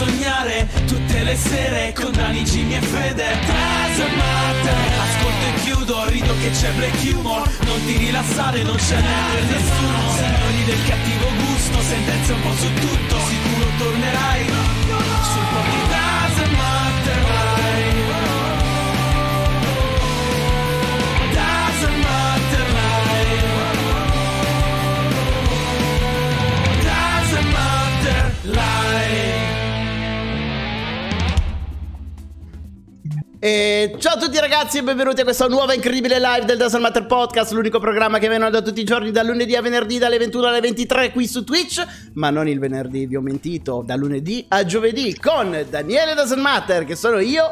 sognare 0.00 0.66
tutte 0.86 1.22
le 1.22 1.36
sere 1.36 1.92
con 1.92 2.10
Dani, 2.12 2.42
Jimmy 2.42 2.74
e 2.74 2.80
Fede. 2.80 3.28
Matter 4.16 4.74
Ascolto 5.04 5.46
e 5.46 5.60
chiudo, 5.62 6.08
rido 6.08 6.32
che 6.40 6.50
c'è 6.50 6.70
black 6.72 7.02
humor. 7.12 7.46
Non 7.66 7.84
ti 7.84 7.96
rilassare, 7.98 8.62
non 8.62 8.78
ce 8.78 8.96
n'è 8.96 9.18
per 9.32 9.44
nessuno. 9.44 10.00
Signori 10.16 10.64
del 10.64 10.82
cattivo 10.88 11.26
gusto, 11.44 11.80
sentenze 11.82 12.32
un 12.32 12.40
po' 12.40 12.54
su 12.54 12.72
tutto 12.80 13.18
Sicuro 13.28 13.66
tornerai 13.78 14.89
E 33.42 33.94
ciao 33.96 34.16
a 34.16 34.18
tutti 34.18 34.38
ragazzi 34.38 34.76
e 34.76 34.82
benvenuti 34.82 35.22
a 35.22 35.24
questa 35.24 35.46
nuova 35.46 35.72
incredibile 35.72 36.18
live 36.18 36.44
del 36.44 36.58
Dazzle 36.58 36.78
Matter 36.78 37.06
Podcast, 37.06 37.52
l'unico 37.52 37.80
programma 37.80 38.18
che 38.18 38.28
viene 38.28 38.50
da 38.50 38.60
tutti 38.60 38.82
i 38.82 38.84
giorni 38.84 39.12
dal 39.12 39.24
lunedì 39.24 39.56
a 39.56 39.62
venerdì 39.62 39.96
dalle 39.96 40.18
21 40.18 40.46
alle 40.46 40.60
23 40.60 41.10
qui 41.10 41.26
su 41.26 41.42
Twitch, 41.42 41.82
ma 42.12 42.28
non 42.28 42.48
il 42.48 42.58
venerdì, 42.58 43.06
vi 43.06 43.16
ho 43.16 43.22
mentito, 43.22 43.82
da 43.82 43.96
lunedì 43.96 44.44
a 44.48 44.66
giovedì 44.66 45.16
con 45.18 45.64
Daniele 45.70 46.12
Dazzle 46.12 46.38
Matter 46.38 46.84
che 46.84 46.94
sono 46.94 47.18
io, 47.18 47.44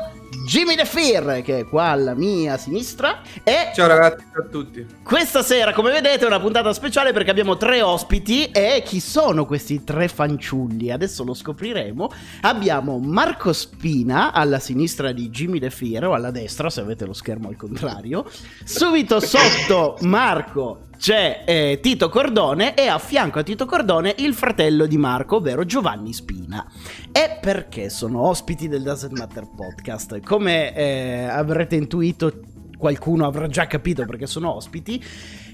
Jimmy 0.46 0.76
The 0.76 0.84
Fear 0.84 1.42
che 1.42 1.60
è 1.60 1.64
qua 1.64 1.84
alla 1.84 2.14
mia 2.14 2.56
sinistra 2.56 3.22
e 3.42 3.70
Ciao 3.74 3.86
ragazzi, 3.86 4.24
ciao 4.32 4.42
a 4.42 4.46
tutti. 4.46 4.86
questa 5.02 5.42
sera 5.42 5.72
come 5.72 5.90
vedete 5.90 6.24
è 6.24 6.26
una 6.26 6.40
puntata 6.40 6.72
speciale 6.72 7.12
perché 7.12 7.30
abbiamo 7.30 7.56
tre 7.56 7.80
ospiti 7.80 8.50
e 8.50 8.82
chi 8.84 9.00
sono 9.00 9.46
questi 9.46 9.84
tre 9.84 10.08
fanciulli? 10.08 10.90
Adesso 10.90 11.24
lo 11.24 11.34
scopriremo. 11.34 12.10
Abbiamo 12.42 12.98
Marco 12.98 13.52
Spina 13.52 14.32
alla 14.32 14.58
sinistra 14.58 15.12
di 15.12 15.30
Jimmy 15.30 15.58
De 15.58 15.70
Fiero, 15.70 16.12
alla 16.14 16.30
destra 16.30 16.68
se 16.70 16.80
avete 16.80 17.06
lo 17.06 17.12
schermo 17.14 17.48
al 17.48 17.56
contrario. 17.56 18.24
Subito 18.64 19.20
sotto 19.20 19.96
Marco 20.02 20.87
c'è 20.98 21.44
eh, 21.46 21.78
Tito 21.80 22.08
Cordone 22.08 22.74
e 22.74 22.88
a 22.88 22.98
fianco 22.98 23.38
a 23.38 23.42
Tito 23.44 23.66
Cordone 23.66 24.16
il 24.18 24.34
fratello 24.34 24.84
di 24.86 24.98
Marco, 24.98 25.36
ovvero 25.36 25.64
Giovanni 25.64 26.12
Spina. 26.12 26.66
E 27.12 27.38
perché 27.40 27.88
sono 27.88 28.26
ospiti 28.26 28.66
del 28.66 28.82
Doesn't 28.82 29.16
Matter 29.16 29.48
podcast? 29.54 30.20
Come 30.20 30.74
eh, 30.74 31.22
avrete 31.22 31.76
intuito 31.76 32.40
qualcuno 32.76 33.26
avrà 33.26 33.46
già 33.48 33.66
capito 33.66 34.04
perché 34.06 34.26
sono 34.26 34.54
ospiti. 34.54 35.02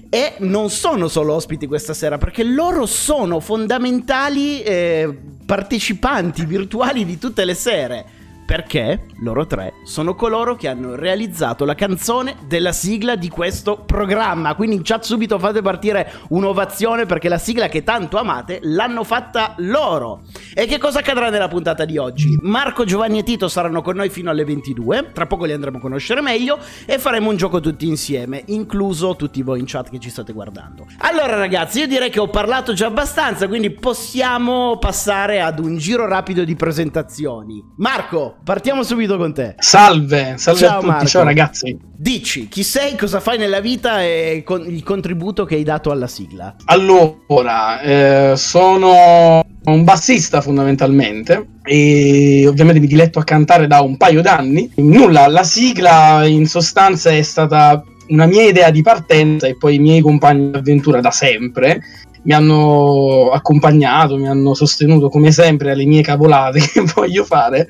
E 0.09 0.35
non 0.39 0.69
sono 0.69 1.07
solo 1.07 1.33
ospiti 1.33 1.67
questa 1.67 1.93
sera, 1.93 2.17
perché 2.17 2.43
loro 2.43 2.85
sono 2.85 3.39
fondamentali 3.39 4.61
eh, 4.61 5.13
partecipanti 5.45 6.45
virtuali 6.45 7.05
di 7.05 7.17
tutte 7.17 7.43
le 7.43 7.55
sere. 7.55 8.05
Perché 8.45 9.07
loro 9.21 9.47
tre 9.47 9.73
sono 9.83 10.13
coloro 10.13 10.55
che 10.55 10.67
hanno 10.67 10.95
realizzato 10.95 11.65
la 11.65 11.73
canzone 11.73 12.35
della 12.47 12.71
sigla 12.71 13.15
di 13.15 13.27
questo 13.27 13.83
programma. 13.85 14.53
Quindi 14.53 14.75
in 14.75 14.83
chat 14.83 15.03
subito 15.03 15.39
fate 15.39 15.61
partire 15.61 16.11
un'ovazione 16.29 17.05
perché 17.07 17.27
la 17.27 17.39
sigla 17.39 17.67
che 17.67 17.83
tanto 17.83 18.17
amate 18.17 18.59
l'hanno 18.61 19.03
fatta 19.03 19.55
loro. 19.57 20.21
E 20.53 20.67
che 20.67 20.77
cosa 20.77 20.99
accadrà 20.99 21.29
nella 21.29 21.47
puntata 21.47 21.85
di 21.85 21.97
oggi? 21.97 22.37
Marco, 22.41 22.85
Giovanni 22.85 23.19
e 23.19 23.23
Tito 23.23 23.47
saranno 23.47 23.81
con 23.81 23.95
noi 23.95 24.09
fino 24.09 24.29
alle 24.29 24.45
22. 24.45 25.11
Tra 25.11 25.25
poco 25.25 25.45
li 25.45 25.51
andremo 25.51 25.77
a 25.77 25.81
conoscere 25.81 26.21
meglio 26.21 26.59
e 26.85 26.99
faremo 26.99 27.29
un 27.29 27.37
gioco 27.37 27.59
tutti 27.59 27.87
insieme, 27.87 28.43
incluso 28.47 29.15
tutti 29.15 29.41
voi 29.41 29.59
in 29.59 29.65
chat 29.65 29.89
che 29.89 29.99
ci 29.99 30.09
state 30.09 30.33
guardando. 30.33 30.85
Allora 30.99 31.35
ragazzi, 31.35 31.79
io 31.79 31.87
direi 31.87 32.11
che 32.11 32.19
ho 32.19 32.27
parlato 32.27 32.73
già 32.73 32.85
abbastanza, 32.85 33.47
quindi 33.47 33.71
possiamo 33.71 34.77
passare 34.77 35.41
ad 35.41 35.59
un 35.59 35.77
giro 35.77 36.05
rapido 36.07 36.43
di 36.43 36.55
presentazioni. 36.55 37.63
Marco, 37.77 38.34
partiamo 38.43 38.83
subito 38.83 39.17
con 39.17 39.33
te. 39.33 39.55
Salve, 39.57 40.35
salve 40.37 40.59
Ciao, 40.59 40.69
a 40.69 40.75
tutti, 40.75 40.85
Marco. 40.87 41.05
ciao 41.07 41.23
ragazzi. 41.23 41.77
Dici, 41.95 42.47
chi 42.47 42.63
sei, 42.63 42.95
cosa 42.97 43.19
fai 43.19 43.37
nella 43.37 43.59
vita 43.59 44.03
e 44.03 44.43
con- 44.45 44.65
il 44.67 44.83
contributo 44.83 45.45
che 45.45 45.55
hai 45.55 45.63
dato 45.63 45.91
alla 45.91 46.07
sigla. 46.07 46.55
Allora, 46.65 47.81
eh, 47.81 48.33
sono 48.35 49.43
un 49.63 49.83
bassista 49.83 50.41
fondamentalmente 50.41 51.47
e 51.63 52.45
ovviamente 52.47 52.79
mi 52.79 52.87
diletto 52.87 53.19
a 53.19 53.23
cantare 53.23 53.67
da 53.67 53.81
un 53.81 53.97
paio 53.97 54.21
d'anni. 54.21 54.71
Nulla, 54.75 55.27
la 55.27 55.43
sigla 55.43 56.25
in 56.25 56.45
sostanza 56.45 57.09
è 57.09 57.21
stata 57.21 57.83
una 58.09 58.27
mia 58.27 58.43
idea 58.43 58.69
di 58.69 58.83
partenza 58.83 59.47
e 59.47 59.57
poi 59.57 59.75
i 59.75 59.79
miei 59.79 60.01
compagni 60.01 60.51
di 60.51 60.57
avventura 60.57 61.01
da 61.01 61.11
sempre 61.11 61.81
mi 62.25 62.33
hanno 62.33 63.29
accompagnato, 63.29 64.17
mi 64.17 64.27
hanno 64.27 64.53
sostenuto 64.53 65.09
come 65.09 65.31
sempre 65.31 65.71
alle 65.71 65.85
mie 65.85 66.01
cavolate 66.01 66.59
che 66.73 66.83
voglio 66.93 67.23
fare. 67.23 67.67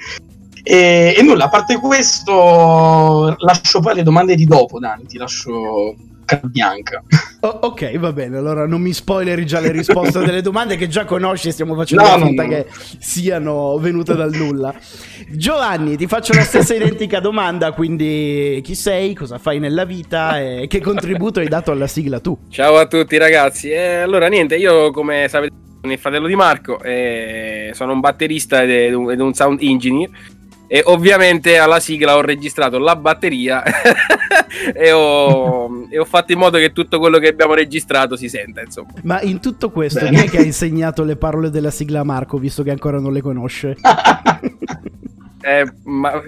E, 0.67 1.13
e 1.15 1.21
nulla, 1.21 1.45
a 1.45 1.49
parte 1.49 1.77
questo, 1.77 3.35
lascio 3.37 3.79
poi 3.81 3.93
le 3.93 4.01
domande 4.01 4.33
di 4.33 4.45
dopo, 4.45 4.79
Dani, 4.79 5.05
ti 5.05 5.19
lascio 5.19 5.95
bianca. 6.45 7.03
Oh, 7.41 7.59
ok, 7.61 7.99
va 7.99 8.11
bene, 8.11 8.37
allora 8.37 8.65
non 8.65 8.81
mi 8.81 8.91
spoileri 8.91 9.45
già 9.45 9.59
le 9.59 9.71
risposte 9.71 10.25
delle 10.25 10.41
domande 10.41 10.75
che 10.75 10.87
già 10.87 11.05
conosci 11.05 11.49
e 11.49 11.51
stiamo 11.51 11.75
facendo 11.75 12.03
No, 12.03 12.25
finta 12.25 12.41
no. 12.41 12.49
che 12.49 12.65
siano 12.97 13.77
venute 13.77 14.15
dal 14.15 14.33
nulla. 14.33 14.73
Giovanni, 15.29 15.97
ti 15.97 16.07
faccio 16.07 16.33
la 16.33 16.41
stessa 16.41 16.73
identica 16.73 17.19
domanda, 17.19 17.71
quindi 17.73 18.59
chi 18.63 18.73
sei, 18.73 19.13
cosa 19.13 19.37
fai 19.37 19.59
nella 19.59 19.85
vita 19.85 20.41
e 20.41 20.65
che 20.67 20.81
contributo 20.81 21.41
hai 21.41 21.47
dato 21.47 21.69
alla 21.69 21.85
sigla 21.85 22.19
tu? 22.19 22.35
Ciao 22.49 22.77
a 22.77 22.87
tutti 22.87 23.17
ragazzi. 23.19 23.69
E 23.69 23.97
allora 23.97 24.27
niente, 24.27 24.55
io 24.55 24.89
come 24.89 25.27
sapete 25.29 25.53
sono 25.81 25.93
il 25.93 25.99
fratello 25.99 26.25
di 26.25 26.35
Marco, 26.35 26.81
e 26.81 27.69
sono 27.75 27.93
un 27.93 27.99
batterista 27.99 28.63
ed 28.63 28.95
un, 28.95 29.11
ed 29.11 29.19
un 29.19 29.33
sound 29.35 29.59
engineer. 29.61 30.09
E 30.67 30.81
ovviamente 30.85 31.57
alla 31.57 31.79
sigla 31.79 32.15
ho 32.15 32.21
registrato 32.21 32.79
la 32.79 32.95
batteria 32.95 33.63
e, 34.73 34.91
ho, 34.91 35.87
e 35.89 35.99
ho 35.99 36.05
fatto 36.05 36.31
in 36.31 36.39
modo 36.39 36.57
che 36.57 36.71
tutto 36.71 36.99
quello 36.99 37.19
che 37.19 37.27
abbiamo 37.27 37.53
registrato 37.53 38.15
si 38.15 38.29
senta, 38.29 38.61
insomma. 38.61 38.93
Ma 39.03 39.21
in 39.21 39.39
tutto 39.39 39.69
questo, 39.69 39.99
Bene. 39.99 40.17
chi 40.17 40.25
è 40.25 40.29
che 40.29 40.37
ha 40.37 40.43
insegnato 40.43 41.03
le 41.03 41.17
parole 41.17 41.49
della 41.49 41.71
sigla 41.71 41.99
a 41.99 42.03
Marco, 42.03 42.37
visto 42.37 42.63
che 42.63 42.71
ancora 42.71 42.99
non 42.99 43.13
le 43.13 43.21
conosce? 43.21 43.75
Eh, 45.47 45.71
ma 45.83 46.23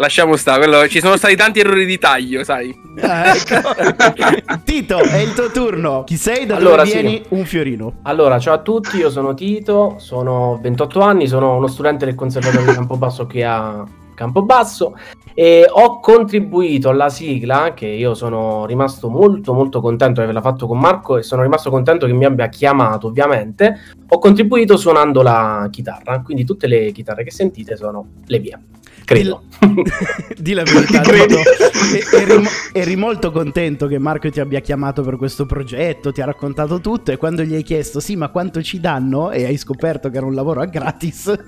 lasciamo 0.00 0.36
stare, 0.36 0.66
quello- 0.66 0.88
ci 0.88 1.00
sono 1.00 1.16
stati 1.16 1.36
tanti 1.36 1.60
errori 1.60 1.84
di 1.84 1.98
taglio, 1.98 2.42
sai. 2.42 2.74
Ah, 3.02 3.34
ecco. 3.36 4.60
Tito, 4.64 4.98
è 4.98 5.18
il 5.18 5.32
tuo 5.34 5.50
turno. 5.50 6.04
Chi 6.04 6.16
sei, 6.16 6.46
da 6.46 6.56
Allora, 6.56 6.82
dove 6.82 6.88
sì. 6.88 7.00
vieni? 7.00 7.22
Un 7.28 7.44
fiorino. 7.44 7.92
Allora, 8.02 8.38
ciao 8.38 8.54
a 8.54 8.58
tutti, 8.58 8.96
io 8.96 9.10
sono 9.10 9.34
Tito, 9.34 9.96
sono 9.98 10.58
28 10.60 11.00
anni, 11.00 11.28
sono 11.28 11.56
uno 11.56 11.66
studente 11.66 12.06
del 12.06 12.14
Conservatorio 12.14 12.66
di 12.66 12.74
Campobasso 12.74 13.26
qui 13.26 13.42
a 13.42 13.84
Campobasso 14.14 14.96
e 15.32 15.66
ho 15.70 16.00
contribuito 16.00 16.90
alla 16.90 17.08
sigla 17.08 17.72
che 17.72 17.86
io 17.86 18.12
sono 18.12 18.66
rimasto 18.66 19.08
molto 19.08 19.54
molto 19.54 19.80
contento 19.80 20.20
di 20.20 20.22
averla 20.28 20.42
fatto 20.42 20.66
con 20.66 20.78
Marco 20.78 21.16
e 21.16 21.22
sono 21.22 21.40
rimasto 21.40 21.70
contento 21.70 22.06
che 22.06 22.12
mi 22.12 22.24
abbia 22.26 22.48
chiamato 22.48 23.06
ovviamente. 23.06 23.78
Ho 24.08 24.18
contribuito 24.18 24.76
suonando 24.76 25.22
la 25.22 25.66
chitarra, 25.70 26.20
quindi 26.20 26.44
tutte 26.44 26.66
le 26.66 26.90
chitarre 26.92 27.24
che 27.24 27.30
sentite 27.30 27.76
sono 27.76 28.06
le 28.26 28.38
mie. 28.40 28.60
Credo. 29.10 29.42
Di 30.38 30.52
la 30.52 30.62
verità. 30.62 31.02
E- 31.02 32.16
eri, 32.16 32.44
eri 32.72 32.94
molto 32.94 33.32
contento 33.32 33.88
che 33.88 33.98
Marco 33.98 34.30
ti 34.30 34.38
abbia 34.38 34.60
chiamato 34.60 35.02
per 35.02 35.16
questo 35.16 35.46
progetto, 35.46 36.12
ti 36.12 36.20
ha 36.20 36.26
raccontato 36.26 36.80
tutto 36.80 37.10
e 37.10 37.16
quando 37.16 37.42
gli 37.42 37.54
hai 37.54 37.64
chiesto 37.64 37.98
sì 37.98 38.14
ma 38.14 38.28
quanto 38.28 38.62
ci 38.62 38.78
danno 38.78 39.32
e 39.32 39.46
hai 39.46 39.56
scoperto 39.56 40.10
che 40.10 40.16
era 40.18 40.26
un 40.26 40.34
lavoro 40.36 40.60
a 40.60 40.66
gratis. 40.66 41.32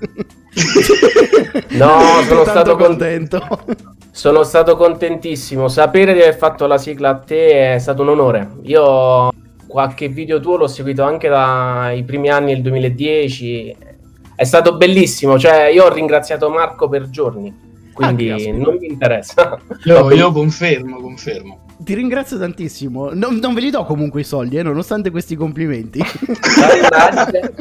No, 1.69 1.99
sono 2.27 2.43
stato 2.43 2.75
con- 2.75 2.85
contento. 2.87 3.41
Sono 4.11 4.43
stato 4.43 4.75
contentissimo. 4.75 5.67
Sapere 5.67 6.13
di 6.13 6.21
aver 6.21 6.35
fatto 6.35 6.67
la 6.67 6.77
sigla 6.77 7.09
a 7.09 7.15
te 7.15 7.75
è 7.75 7.79
stato 7.79 8.01
un 8.03 8.09
onore. 8.09 8.49
Io 8.63 9.31
qualche 9.65 10.07
video 10.09 10.39
tuo 10.39 10.57
l'ho 10.57 10.67
seguito 10.67 11.03
anche 11.03 11.29
dai 11.29 12.03
primi 12.03 12.29
anni 12.29 12.53
del 12.53 12.61
2010. 12.61 13.75
È 14.35 14.43
stato 14.43 14.75
bellissimo. 14.75 15.37
Cioè, 15.37 15.65
io 15.65 15.85
ho 15.85 15.93
ringraziato 15.93 16.49
Marco 16.49 16.87
per 16.89 17.09
giorni. 17.09 17.71
Quindi 17.93 18.29
Ah, 18.31 18.37
non 18.53 18.77
mi 18.79 18.87
interessa. 18.87 19.59
Io, 19.85 20.09
io 20.13 20.31
confermo, 20.31 20.99
confermo. 20.99 21.62
Ti 21.77 21.93
ringrazio 21.95 22.37
tantissimo. 22.37 23.09
Non, 23.13 23.37
non 23.37 23.53
ve 23.53 23.59
li 23.61 23.69
do 23.69 23.83
comunque 23.83 24.21
i 24.21 24.23
soldi, 24.23 24.57
eh, 24.57 24.63
nonostante 24.63 25.11
questi 25.11 25.35
complimenti. 25.35 26.01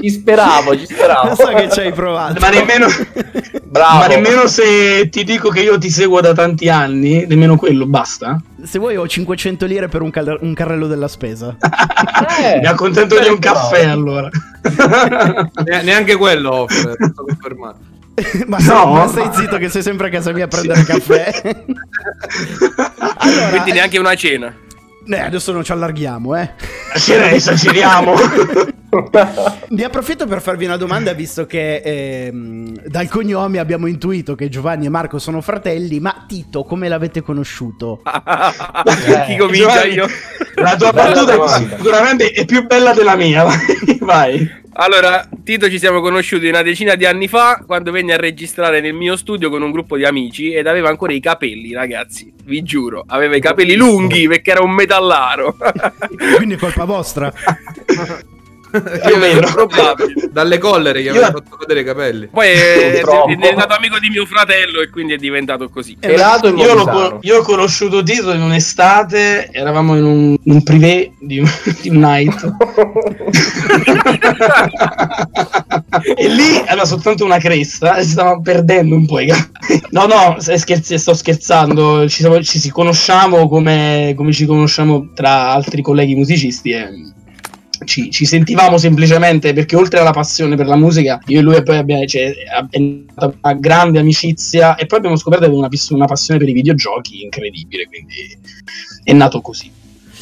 ci 0.00 0.10
speravo, 0.10 0.76
ci 0.78 0.84
speravo. 0.86 1.34
so 1.34 1.46
che 1.48 1.68
ci 1.70 1.80
hai 1.80 1.92
provato. 1.92 2.38
Ma 2.38 2.50
nemmeno, 2.50 2.86
Bravo. 3.64 3.98
ma 3.98 4.06
nemmeno 4.06 4.46
se 4.46 5.08
ti 5.10 5.24
dico 5.24 5.48
che 5.48 5.60
io 5.62 5.76
ti 5.78 5.90
seguo 5.90 6.20
da 6.20 6.32
tanti 6.34 6.68
anni, 6.68 7.26
nemmeno 7.26 7.56
quello 7.56 7.86
basta. 7.86 8.40
Se 8.62 8.78
vuoi 8.78 8.96
ho 8.96 9.08
500 9.08 9.66
lire 9.66 9.88
per 9.88 10.02
un, 10.02 10.10
cal- 10.10 10.38
un 10.40 10.54
carrello 10.54 10.86
della 10.86 11.08
spesa. 11.08 11.56
Eh, 12.40 12.58
Mi 12.62 12.66
accontento 12.66 13.18
di 13.18 13.28
un 13.28 13.38
bravo. 13.38 13.58
caffè 13.58 13.86
allora. 13.86 14.28
Ne- 15.64 15.82
neanche 15.82 16.14
quello 16.16 16.52
offre, 16.52 16.94
ma, 18.46 18.58
stai, 18.60 18.76
No. 18.76 18.92
ma 18.92 19.06
stai 19.08 19.30
zitto 19.32 19.56
che 19.58 19.68
sei 19.68 19.82
sempre 19.82 20.08
a 20.08 20.10
casa 20.10 20.32
mia 20.32 20.44
a 20.44 20.48
prendere 20.48 20.82
caffè. 20.84 21.40
allora, 23.18 23.48
Quindi 23.50 23.72
neanche 23.72 23.98
una 23.98 24.14
cena. 24.14 24.54
eh, 25.06 25.20
adesso 25.20 25.52
non 25.52 25.64
ci 25.64 25.72
allarghiamo, 25.72 26.36
eh. 26.36 26.50
Ne 27.08 27.32
esageriamo. 27.32 28.14
Ne 29.70 29.84
approfitto 29.84 30.26
per 30.26 30.42
farvi 30.42 30.66
una 30.66 30.76
domanda, 30.76 31.14
visto 31.14 31.46
che 31.46 31.76
ehm, 31.76 32.88
dal 32.88 33.08
cognome 33.08 33.58
abbiamo 33.58 33.86
intuito 33.86 34.34
che 34.34 34.50
Giovanni 34.50 34.84
e 34.84 34.90
Marco 34.90 35.18
sono 35.18 35.40
fratelli, 35.40 35.98
ma 36.00 36.26
Tito 36.28 36.64
come 36.64 36.88
l'avete 36.88 37.22
conosciuto? 37.22 38.02
Chi 39.26 39.36
comincia 39.38 39.88
Giovanni, 39.88 39.94
io? 39.94 40.06
La 40.56 40.76
tua 40.76 40.92
battuta 40.92 41.48
sicuramente 41.76 42.30
è 42.32 42.44
più 42.44 42.66
bella 42.66 42.92
della 42.92 43.16
mia. 43.16 43.44
Vai. 43.44 43.98
vai. 44.00 44.60
Allora, 44.74 45.28
Tito 45.44 45.68
ci 45.68 45.78
siamo 45.78 46.00
conosciuti 46.00 46.48
una 46.48 46.62
decina 46.62 46.94
di 46.94 47.04
anni 47.04 47.28
fa 47.28 47.62
quando 47.66 47.90
venne 47.90 48.14
a 48.14 48.16
registrare 48.16 48.80
nel 48.80 48.94
mio 48.94 49.16
studio 49.16 49.50
con 49.50 49.60
un 49.60 49.70
gruppo 49.70 49.96
di 49.96 50.04
amici 50.04 50.52
ed 50.52 50.66
aveva 50.66 50.88
ancora 50.88 51.12
i 51.12 51.20
capelli, 51.20 51.72
ragazzi. 51.72 52.32
Vi 52.44 52.62
giuro, 52.62 53.04
aveva 53.06 53.36
i 53.36 53.40
capelli 53.40 53.74
lunghi 53.74 54.26
perché 54.26 54.52
era 54.52 54.62
un 54.62 54.72
metallaro. 54.72 55.56
Quindi 56.36 56.54
è 56.54 56.58
colpa 56.58 56.84
vostra. 56.84 57.30
Più 58.72 59.14
o 59.14 59.18
meno. 59.18 59.40
Probabile. 59.52 60.28
Dalle 60.32 60.58
collere 60.58 61.02
gli 61.02 61.04
Io- 61.04 61.12
avevo 61.22 61.42
fatto 61.44 61.56
vedere 61.60 61.80
i 61.80 61.84
capelli. 61.84 62.26
Poi 62.28 62.48
è, 62.48 63.00
Purtroppo. 63.02 63.28
è 63.28 63.34
diventato 63.36 63.74
amico 63.74 63.98
di 63.98 64.08
mio 64.08 64.24
fratello 64.26 64.80
e 64.80 64.88
quindi 64.90 65.12
è 65.12 65.16
diventato 65.18 65.68
così. 65.68 65.96
Pelato 66.00 66.46
e 66.48 66.50
Io, 66.50 66.74
l'ho 66.74 66.84
Movisano. 66.84 67.10
co- 67.10 67.18
io 67.20 67.38
ho 67.38 67.42
conosciuto 67.42 68.02
Tito 68.02 68.32
in 68.32 68.40
un'estate, 68.40 69.50
eravamo 69.52 69.96
in 69.96 70.04
un, 70.04 70.36
un 70.42 70.62
privé 70.62 71.12
di 71.20 71.38
un, 71.40 71.50
di 71.82 71.88
un 71.90 71.96
night. 71.98 72.50
e 76.16 76.28
lì 76.28 76.56
aveva 76.66 76.84
soltanto 76.84 77.24
una 77.24 77.38
cresta 77.38 77.96
e 77.96 78.04
si 78.04 78.10
stava 78.10 78.38
perdendo 78.40 78.94
un 78.94 79.06
po' 79.06 79.20
i 79.20 79.26
capelli. 79.26 79.80
No, 79.90 80.06
no, 80.06 80.36
scherzi, 80.38 80.98
sto 80.98 81.14
scherzando. 81.14 82.08
Ci, 82.08 82.22
siamo- 82.22 82.42
ci 82.42 82.58
si 82.58 82.70
conosciamo 82.70 83.48
come, 83.48 84.14
come 84.16 84.32
ci 84.32 84.46
conosciamo 84.46 85.10
tra 85.14 85.50
altri 85.50 85.82
colleghi 85.82 86.14
musicisti. 86.14 86.70
E 86.70 86.88
ci, 87.84 88.10
ci 88.10 88.24
sentivamo 88.24 88.78
semplicemente 88.78 89.52
perché 89.52 89.76
oltre 89.76 90.00
alla 90.00 90.12
passione 90.12 90.56
per 90.56 90.66
la 90.66 90.76
musica, 90.76 91.20
io 91.26 91.38
e 91.40 91.42
lui 91.42 91.62
poi 91.62 91.76
abbiamo, 91.76 92.04
cioè, 92.04 92.32
è 92.70 92.78
nata 92.78 93.34
una 93.40 93.54
grande 93.54 93.98
amicizia 93.98 94.74
e 94.76 94.86
poi 94.86 94.98
abbiamo 94.98 95.16
scoperto 95.16 95.46
che 95.46 95.52
una, 95.52 95.68
una 95.90 96.06
passione 96.06 96.38
per 96.38 96.48
i 96.48 96.52
videogiochi 96.52 97.22
incredibile, 97.22 97.86
quindi 97.86 98.38
è 99.04 99.12
nato 99.12 99.40
così. 99.40 99.70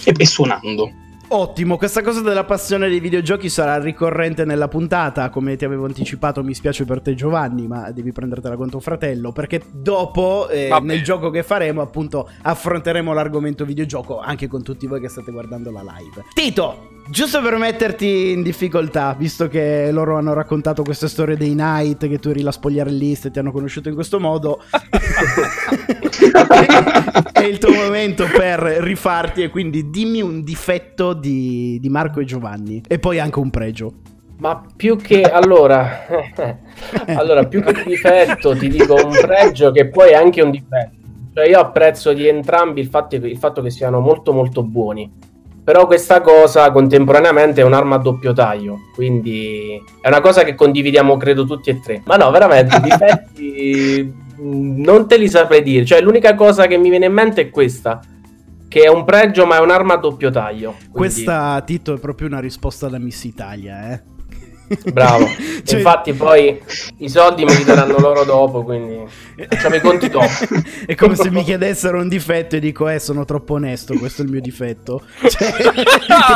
E, 0.04 0.14
e 0.16 0.26
suonando. 0.26 0.90
Ottimo, 1.32 1.76
questa 1.76 2.02
cosa 2.02 2.22
della 2.22 2.42
passione 2.42 2.88
dei 2.88 2.98
videogiochi 2.98 3.48
sarà 3.48 3.78
ricorrente 3.78 4.44
nella 4.44 4.66
puntata, 4.66 5.30
come 5.30 5.54
ti 5.54 5.64
avevo 5.64 5.84
anticipato 5.84 6.42
mi 6.42 6.54
spiace 6.54 6.84
per 6.84 7.00
te 7.00 7.14
Giovanni, 7.14 7.68
ma 7.68 7.92
devi 7.92 8.10
prendertela 8.10 8.56
con 8.56 8.68
tuo 8.68 8.80
fratello, 8.80 9.30
perché 9.30 9.62
dopo 9.70 10.48
eh, 10.48 10.76
nel 10.82 11.04
gioco 11.04 11.30
che 11.30 11.44
faremo 11.44 11.82
appunto 11.82 12.28
affronteremo 12.42 13.12
l'argomento 13.12 13.64
videogioco 13.64 14.18
anche 14.18 14.48
con 14.48 14.64
tutti 14.64 14.88
voi 14.88 15.00
che 15.00 15.08
state 15.08 15.30
guardando 15.30 15.70
la 15.70 15.82
live. 15.82 16.24
Tito, 16.34 16.88
giusto 17.08 17.40
per 17.40 17.56
metterti 17.58 18.32
in 18.32 18.42
difficoltà, 18.42 19.14
visto 19.16 19.46
che 19.46 19.92
loro 19.92 20.16
hanno 20.16 20.32
raccontato 20.32 20.82
queste 20.82 21.06
storie 21.06 21.36
dei 21.36 21.54
night, 21.54 22.08
che 22.08 22.18
tu 22.18 22.30
eri 22.30 22.42
la 22.42 22.50
spogliarellista 22.50 23.28
e 23.28 23.30
ti 23.30 23.38
hanno 23.38 23.52
conosciuto 23.52 23.88
in 23.88 23.94
questo 23.94 24.18
modo, 24.18 24.64
è 27.32 27.42
il 27.44 27.58
tuo 27.58 27.72
momento 27.72 28.26
per 28.26 28.60
rifarti 28.60 29.42
e 29.42 29.48
quindi 29.48 29.90
dimmi 29.90 30.20
un 30.22 30.42
difetto 30.42 31.12
di, 31.12 31.78
di 31.80 31.88
Marco 31.88 32.20
e 32.20 32.24
Giovanni 32.24 32.82
e 32.86 32.98
poi 32.98 33.18
anche 33.18 33.38
un 33.38 33.50
pregio. 33.50 33.92
Ma 34.38 34.62
più 34.74 34.96
che 34.96 35.22
allora, 35.22 36.06
allora, 37.14 37.44
più 37.44 37.62
che 37.62 37.72
un 37.76 37.84
difetto, 37.86 38.56
ti 38.56 38.68
dico 38.68 38.94
un 38.94 39.10
pregio 39.20 39.70
che 39.70 39.88
poi 39.88 40.10
è 40.10 40.14
anche 40.14 40.40
un 40.40 40.50
difetto. 40.50 40.96
Cioè, 41.34 41.46
io 41.46 41.60
apprezzo 41.60 42.12
di 42.14 42.26
entrambi 42.26 42.80
il 42.80 42.88
fatto, 42.88 43.16
il 43.16 43.36
fatto 43.36 43.60
che 43.60 43.70
siano 43.70 44.00
molto 44.00 44.32
molto 44.32 44.62
buoni. 44.62 45.28
Però 45.62 45.86
questa 45.86 46.22
cosa 46.22 46.70
contemporaneamente 46.72 47.60
è 47.60 47.64
un'arma 47.64 47.96
a 47.96 47.98
doppio 47.98 48.32
taglio, 48.32 48.78
quindi 48.94 49.80
è 50.00 50.08
una 50.08 50.22
cosa 50.22 50.42
che 50.42 50.54
condividiamo 50.54 51.18
credo 51.18 51.44
tutti 51.44 51.68
e 51.68 51.78
tre. 51.78 52.02
Ma 52.06 52.16
no, 52.16 52.30
veramente, 52.30 52.80
difetti 52.80 54.12
non 54.42 55.06
te 55.08 55.16
li 55.18 55.28
saprei 55.28 55.62
dire. 55.62 55.84
Cioè, 55.84 56.00
l'unica 56.00 56.34
cosa 56.34 56.66
che 56.66 56.76
mi 56.76 56.88
viene 56.90 57.06
in 57.06 57.12
mente 57.12 57.40
è 57.42 57.50
questa, 57.50 58.00
che 58.68 58.82
è 58.82 58.88
un 58.88 59.04
pregio 59.04 59.46
ma 59.46 59.56
è 59.56 59.60
un'arma 59.60 59.94
a 59.94 59.98
doppio 59.98 60.30
taglio. 60.30 60.70
quindi- 60.72 60.92
Questa, 60.92 61.62
Tito, 61.64 61.94
è 61.94 61.98
proprio 61.98 62.28
una 62.28 62.40
risposta 62.40 62.88
da 62.88 62.98
Miss 62.98 63.24
Italia, 63.24 63.92
eh. 63.92 64.02
Bravo. 64.92 65.26
Cioè- 65.64 65.78
Infatti, 65.78 66.12
poi 66.12 66.60
i 66.98 67.08
soldi 67.08 67.44
me 67.44 67.56
li 67.56 67.64
daranno 67.64 67.98
loro 67.98 68.22
dopo. 68.24 68.62
Quindi 68.62 69.00
facciamo 69.48 69.74
i 69.74 69.80
conti 69.80 70.08
dopo. 70.08 70.26
È 70.86 70.94
come 70.94 71.16
se 71.16 71.28
mi 71.30 71.42
chiedessero 71.42 71.98
un 71.98 72.06
difetto 72.08 72.54
e 72.54 72.60
dico, 72.60 72.88
eh, 72.88 73.00
sono 73.00 73.24
troppo 73.24 73.54
onesto, 73.54 73.94
questo 73.98 74.22
è 74.22 74.24
il 74.26 74.30
mio 74.30 74.40
difetto. 74.40 75.02
Cioè, 75.28 75.52
che 75.52 75.72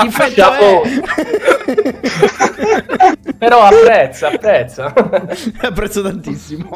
difetto 0.02 0.52
è? 0.52 0.80
Però 3.44 3.60
apprezza, 3.60 4.28
apprezza. 4.28 4.92
Apprezzo 5.60 6.02
tantissimo. 6.02 6.70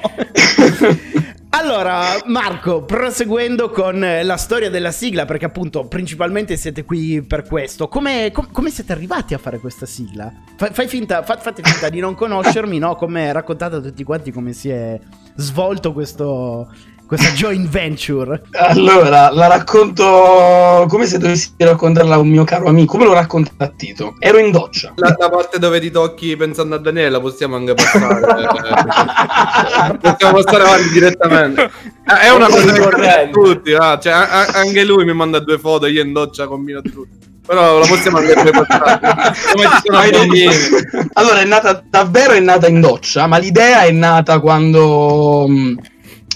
Allora, 1.50 2.03
Marco, 2.26 2.85
proseguendo 2.85 3.70
con 3.70 3.99
la 4.23 4.37
storia 4.37 4.69
della 4.69 4.91
sigla, 4.91 5.25
perché 5.25 5.47
appunto 5.47 5.87
principalmente 5.87 6.56
siete 6.56 6.85
qui 6.85 7.23
per 7.23 7.44
questo, 7.44 7.88
come, 7.88 8.31
com- 8.32 8.50
come 8.53 8.69
siete 8.70 8.93
arrivati 8.93 9.32
a 9.32 9.38
fare 9.38 9.59
questa 9.59 9.87
sigla? 9.87 10.31
Fa- 10.56 10.70
fai 10.70 10.87
finta, 10.88 11.23
fa- 11.23 11.38
fate 11.38 11.62
finta 11.62 11.88
di 11.88 12.00
non 12.00 12.15
conoscermi, 12.15 12.79
no? 12.79 12.97
Come 12.97 13.32
raccontate 13.32 13.76
a 13.76 13.81
tutti 13.81 14.05
quanti 14.05 14.31
come 14.31 14.53
si 14.53 14.69
è 14.69 15.00
svolto 15.37 15.94
questo, 15.94 16.70
questa 17.08 17.31
joint 17.31 17.66
venture. 17.69 18.43
Allora, 18.52 19.31
la 19.32 19.46
racconto 19.46 20.84
come 20.88 21.06
se 21.06 21.16
dovessi 21.16 21.52
raccontarla 21.56 22.16
a 22.16 22.19
un 22.19 22.28
mio 22.28 22.44
caro 22.44 22.69
amico. 22.69 22.93
Come 22.93 23.06
lo 23.06 23.14
racconta 23.14 23.50
a 23.56 23.69
Tito? 23.75 24.14
Ero 24.19 24.37
in 24.37 24.50
doccia. 24.50 24.93
La, 24.96 25.14
la 25.19 25.31
parte 25.31 25.58
dove 25.58 25.81
ti 25.81 25.90
tocchi 25.90 26.37
pensando 26.37 26.75
a 26.75 26.78
Daniele 26.78 27.08
la 27.08 27.20
possiamo 27.20 27.56
anche 27.56 27.72
passare. 27.72 28.20
possiamo 30.00 30.43
passare 30.43 30.62
avanti 30.64 30.88
direttamente. 30.90 31.62
Eh, 31.62 32.26
È 32.26 32.31
una 32.31 32.46
cosa 32.46 32.72
che 32.72 33.31
tutti, 33.32 33.72
ah, 33.72 33.99
cioè, 33.99 34.12
a- 34.12 34.28
a- 34.31 34.46
anche 34.58 34.84
lui 34.84 35.06
mi 35.06 35.14
manda 35.14 35.38
due 35.40 35.58
foto, 35.58 35.87
io 35.87 36.02
in 36.02 36.12
doccia 36.12 36.46
combino 36.46 36.82
tutto. 36.82 37.08
Però 37.46 37.78
la 37.78 37.87
possiamo 37.87 38.19
anche. 38.19 38.34
Come 38.34 38.66
ci 38.66 39.81
sono 39.84 40.10
bambini. 40.10 40.46
Allora, 41.14 41.40
è 41.40 41.44
nata 41.46 41.82
davvero 41.88 42.32
è 42.34 42.40
nata 42.40 42.66
in 42.69 42.82
doccia, 42.82 43.26
ma 43.26 43.38
l'idea 43.38 43.84
è 43.84 43.90
nata 43.90 44.38
quando 44.40 45.46
mh, 45.49 45.75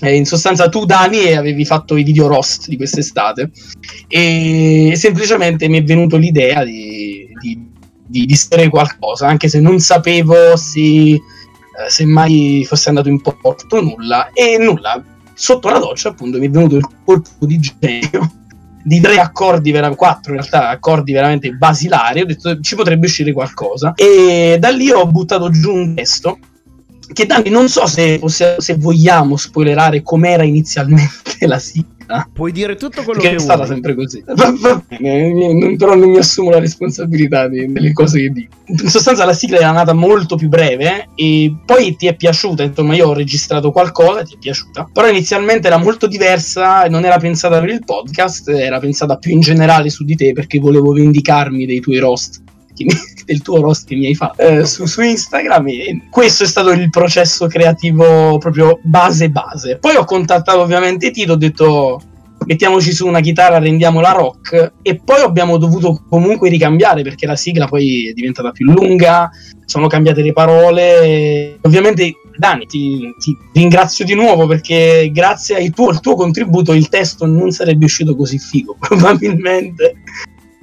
eh, 0.03 0.17
in 0.17 0.25
sostanza 0.25 0.69
tu 0.69 0.85
Dani 0.85 1.33
avevi 1.33 1.65
fatto 1.65 1.97
i 1.97 2.03
video 2.03 2.27
roast 2.27 2.69
di 2.69 2.77
quest'estate 2.77 3.51
e 4.09 4.95
semplicemente 4.97 5.69
mi 5.69 5.79
è 5.79 5.85
venuto 5.85 6.17
l'idea 6.17 6.65
di, 6.65 7.29
di, 7.41 7.71
di, 8.05 8.27
di 8.27 8.35
scrivere 8.35 8.69
qualcosa, 8.69 9.29
anche 9.29 9.49
se 9.49 9.61
non 9.61 9.79
sapevo 9.79 10.57
se, 10.57 10.81
eh, 10.81 11.21
se 11.89 12.05
mai 12.05 12.65
fosse 12.67 12.89
andato 12.89 13.09
in 13.09 13.21
porto 13.21 13.81
nulla 13.81 14.31
e 14.33 14.59
nulla. 14.59 15.03
Sotto 15.35 15.71
la 15.71 15.79
doccia 15.79 16.11
appunto 16.11 16.39
mi 16.39 16.47
è 16.47 16.51
venuto 16.51 16.77
il 16.77 16.87
colpo 17.05 17.47
di 17.47 17.59
genio 17.59 18.31
di 18.85 19.01
tre 19.01 19.19
accordi, 19.19 19.71
vera- 19.71 19.95
quattro 19.95 20.33
in 20.33 20.41
realtà 20.41 20.69
accordi 20.69 21.13
veramente 21.13 21.53
basilari, 21.53 22.23
ho 22.23 22.27
detto 22.27 22.59
ci 22.61 22.75
potrebbe 22.75 23.07
uscire 23.07 23.33
qualcosa 23.33 23.93
e 23.95 24.57
da 24.59 24.71
lì 24.71 24.91
ho 24.91 25.07
buttato 25.07 25.49
giù 25.51 25.73
un 25.73 25.95
testo 25.95 26.39
che 27.13 27.27
Dani 27.27 27.51
non 27.51 27.69
so 27.69 27.87
se, 27.87 28.19
possiamo- 28.19 28.61
se 28.61 28.77
vogliamo 28.77 29.37
spoilerare 29.37 30.03
com'era 30.03 30.43
inizialmente 30.45 31.47
la 31.47 31.59
sigla. 31.59 31.91
Puoi 32.31 32.53
dire 32.53 32.75
tutto 32.77 33.03
quello 33.05 33.21
perché 33.21 33.37
che 33.37 33.41
è 33.43 33.45
stata 33.45 33.65
sempre 33.65 33.95
così. 33.95 34.23
Va, 34.35 34.53
va 34.61 34.83
bene, 34.87 35.53
non- 35.55 35.77
però 35.77 35.95
non 35.95 36.11
mi 36.11 36.19
assumo 36.19 36.51
la 36.51 36.59
responsabilità 36.59 37.49
di- 37.49 37.73
delle 37.73 37.93
cose 37.93 38.21
che 38.21 38.29
dico. 38.31 38.57
In 38.67 38.89
sostanza 38.89 39.25
la 39.25 39.33
sigla 39.33 39.57
era 39.59 39.71
nata 39.71 39.93
molto 39.95 40.37
più 40.37 40.49
breve 40.49 41.09
e 41.15 41.55
poi 41.65 41.97
ti 41.97 42.07
è 42.09 42.15
piaciuta 42.15 42.63
insomma 42.65 42.95
io 42.95 43.09
ho 43.09 43.15
registrato 43.15 43.71
qualcosa 43.71 44.23
ti 44.25 44.35
è 44.35 44.39
piaciuta. 44.39 44.91
Però 44.93 45.09
inizialmente 45.09 45.69
era 45.69 45.79
molto 45.79 46.07
diversa 46.07 46.85
non 46.85 47.05
era 47.05 47.17
pensata 47.19 47.59
per 47.61 47.71
il 47.71 47.83
podcast 47.85 48.49
era 48.51 48.79
pensata 48.79 49.17
più 49.17 49.33
in 49.33 49.41
generale 49.41 49.89
su 49.89 50.05
di 50.05 50.15
te 50.17 50.33
perché 50.33 50.59
volevo 50.59 50.93
vendicarmi 50.93 51.65
dei 51.67 51.81
tuoi 51.81 51.99
roast. 51.99 52.43
che 52.45 52.52
mi- 52.79 52.91
del 53.25 53.43
tuo 53.43 53.61
roast 53.61 53.87
che 53.87 53.95
mi 53.95 54.07
hai 54.07 54.15
fatto. 54.15 54.41
Eh, 54.41 54.65
su, 54.65 54.87
su 54.87 55.01
Instagram 55.01 55.69
e 55.69 56.03
questo 56.11 56.45
è 56.45 56.47
stato 56.47 56.71
il 56.71 56.91
processo 56.91 57.47
creativo 57.47 58.39
proprio 58.39 58.79
base 58.83 59.31
base. 59.31 59.79
Poi 59.79 59.97
ho 59.97 60.05
contattato 60.05 60.61
ovviamente 60.61 61.11
Tito 61.11 61.33
ho 61.33 61.37
detto 61.37 62.03
mettiamoci 62.45 62.93
su 62.93 63.07
una 63.07 63.21
chitarra 63.21 63.59
rendiamola 63.59 64.13
rock. 64.13 64.73
E 64.83 65.01
poi 65.03 65.21
abbiamo 65.21 65.59
dovuto 65.59 66.05
comunque 66.09 66.49
ricambiare 66.49 67.03
perché 67.03 67.27
la 67.27 67.37
sigla 67.37 67.67
poi 67.67 68.09
è 68.09 68.13
diventata 68.13 68.51
più 68.51 68.71
lunga 68.71 69.31
sono 69.73 69.87
cambiate 69.87 70.23
le 70.23 70.33
parole. 70.33 71.59
Ovviamente 71.63 72.13
Dani 72.37 72.67
ti, 72.67 73.15
ti 73.19 73.37
ringrazio 73.55 74.05
di 74.05 74.15
nuovo 74.15 74.47
perché 74.47 75.11
grazie 75.13 75.71
tuo, 75.71 75.89
al 75.89 76.01
tuo 76.01 76.15
contributo 76.15 76.73
il 76.73 76.89
testo 76.89 77.27
non 77.27 77.51
sarebbe 77.51 77.87
uscito 77.87 78.15
così 78.15 78.39
figo 78.39 78.77
probabilmente 78.81 79.95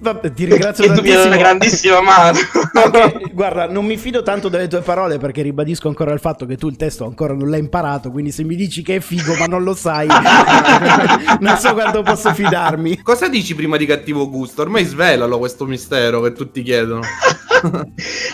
Vabbè, 0.02 0.34
ti 0.34 0.46
ringrazio 0.46 0.86
E 0.86 0.88
tu 0.88 0.94
hai 0.94 1.12
dato 1.12 1.28
una 1.28 1.36
tantissimo. 1.38 1.38
grandissima 1.38 2.02
mano. 2.02 2.38
Anche- 2.94 3.30
guarda, 3.34 3.68
non 3.68 3.86
mi 3.86 3.98
fido 3.98 4.24
tanto 4.24 4.48
delle 4.50 4.68
tue 4.68 4.80
parole 4.82 5.18
perché 5.18 5.42
ribadisco 5.42 5.88
ancora 5.90 6.14
il 6.14 6.20
fatto 6.20 6.46
che 6.46 6.56
tu 6.56 6.68
il 6.70 6.78
testo 6.78 7.06
ancora 7.06 7.34
non 7.34 7.50
l'hai 7.50 7.60
imparato, 7.60 8.10
quindi 8.12 8.32
se 8.32 8.44
mi 8.44 8.56
dici 8.56 8.82
che 8.82 8.96
è 8.96 9.00
figo 9.02 9.36
ma 9.36 9.46
non 9.46 9.64
lo 9.64 9.74
sai, 9.76 10.08
non 11.40 11.58
so 11.58 11.74
quanto 11.74 12.02
posso 12.02 12.34
fidarmi. 12.34 13.02
Cosa 13.02 13.28
dici 13.28 13.56
prima 13.56 13.76
di 13.78 13.86
cattivo 13.86 14.30
gusto? 14.30 14.62
Ormai 14.62 14.86
svelalo 14.86 15.38
questo 15.38 15.66
mistero 15.66 16.22
che 16.22 16.32
tutti 16.34 16.64
chiedono. 16.64 17.02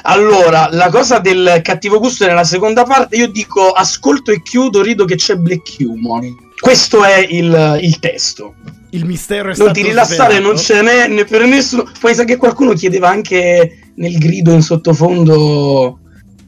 allora, 0.04 0.68
la 0.72 0.90
cosa 0.90 1.20
del 1.20 1.60
cattivo 1.64 2.00
gusto 2.00 2.26
è 2.26 2.28
nella 2.28 2.44
seconda 2.44 2.84
parte. 2.84 3.16
Io 3.16 3.28
dico 3.28 3.72
ascolto 3.72 4.32
e 4.32 4.42
chiudo, 4.42 4.82
rido 4.82 5.06
che 5.06 5.16
c'è 5.16 5.36
black 5.36 5.76
humor. 5.80 6.22
Questo 6.60 7.04
è 7.04 7.26
il, 7.30 7.80
il 7.82 8.00
testo. 8.00 8.56
Il 8.92 9.06
mistero 9.06 9.44
è 9.44 9.46
Non 9.48 9.56
stato 9.56 9.72
ti 9.72 9.82
rilassare, 9.84 10.34
svelato. 10.36 10.54
non 10.54 10.58
ce 10.58 10.82
n'è 10.82 11.08
né 11.08 11.26
per 11.26 11.46
nessuno. 11.46 11.90
Poi 12.00 12.16
sa 12.16 12.24
che 12.24 12.38
qualcuno 12.38 12.74
chiedeva 12.74 13.10
anche 13.10 13.92
nel 13.96 14.18
grido 14.18 14.52
in 14.54 14.62
sottofondo 14.62 16.00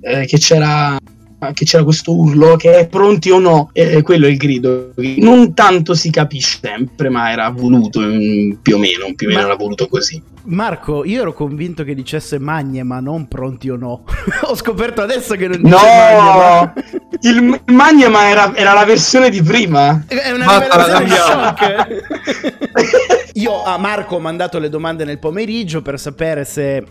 eh, 0.01 0.25
che 0.25 0.37
c'era 0.37 0.97
che 1.53 1.65
c'era 1.65 1.83
questo 1.83 2.15
urlo 2.15 2.55
che 2.55 2.79
è 2.79 2.87
pronti 2.87 3.29
o 3.29 3.37
no, 3.37 3.69
eh, 3.73 4.01
quello 4.01 4.25
è 4.25 4.29
il 4.29 4.37
grido. 4.37 4.91
Non 5.17 5.53
tanto 5.53 5.93
si 5.93 6.09
capisce 6.09 6.57
sempre, 6.61 7.09
ma 7.09 7.31
era 7.31 7.49
voluto 7.51 7.99
mm, 8.01 8.53
più 8.63 8.75
o 8.75 8.79
meno, 8.79 9.13
più 9.15 9.27
o 9.27 9.29
meno 9.29 9.41
Ma- 9.41 9.47
era 9.49 9.55
voluto 9.55 9.87
così. 9.87 10.19
Marco, 10.47 11.03
io 11.03 11.21
ero 11.21 11.33
convinto 11.33 11.83
che 11.83 11.93
dicesse 11.93 12.39
magne, 12.39 12.83
ma 12.83 13.01
non 13.01 13.27
pronti 13.27 13.69
o 13.69 13.75
no. 13.75 14.03
Ho 14.47 14.55
scoperto 14.55 15.01
adesso 15.01 15.35
che 15.35 15.47
non 15.47 15.61
dice 15.61 15.75
No, 15.75 15.81
magne, 15.81 16.23
ma... 16.23 16.73
il 17.21 17.61
Magnema 17.65 18.29
era, 18.29 18.55
era 18.55 18.73
la 18.73 18.85
versione 18.85 19.29
di 19.29 19.41
prima. 19.41 20.05
È 20.07 20.31
una 20.31 20.45
shock. 21.07 22.05
Io 23.35 23.61
a 23.63 23.77
Marco 23.77 24.15
ho 24.15 24.19
mandato 24.19 24.57
le 24.57 24.69
domande 24.69 25.03
nel 25.03 25.19
pomeriggio 25.19 25.81
per 25.81 25.99
sapere 25.99 26.45
se 26.45 26.83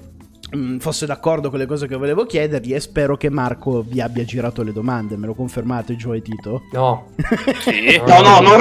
mm, 0.55 0.77
fosse 0.79 1.07
d'accordo 1.07 1.49
con 1.51 1.59
le 1.59 1.67
cose 1.67 1.89
che 1.89 1.97
volevo 1.97 2.27
chiedergli 2.27 2.75
e 2.75 2.81
spero 2.81 3.17
che 3.17 3.31
Marco 3.31 3.83
vi 3.83 4.03
abbia 4.03 4.25
girato 4.25 4.63
le 4.63 4.73
domande. 4.73 5.17
Me 5.17 5.27
lo 5.27 5.35
confermate, 5.35 5.97
Gio 5.97 6.13
e 6.13 6.21
Tito? 6.21 6.65
No. 6.73 7.07
Sì. 7.61 8.01
No, 8.07 8.21
no, 8.21 8.41
non... 8.41 8.61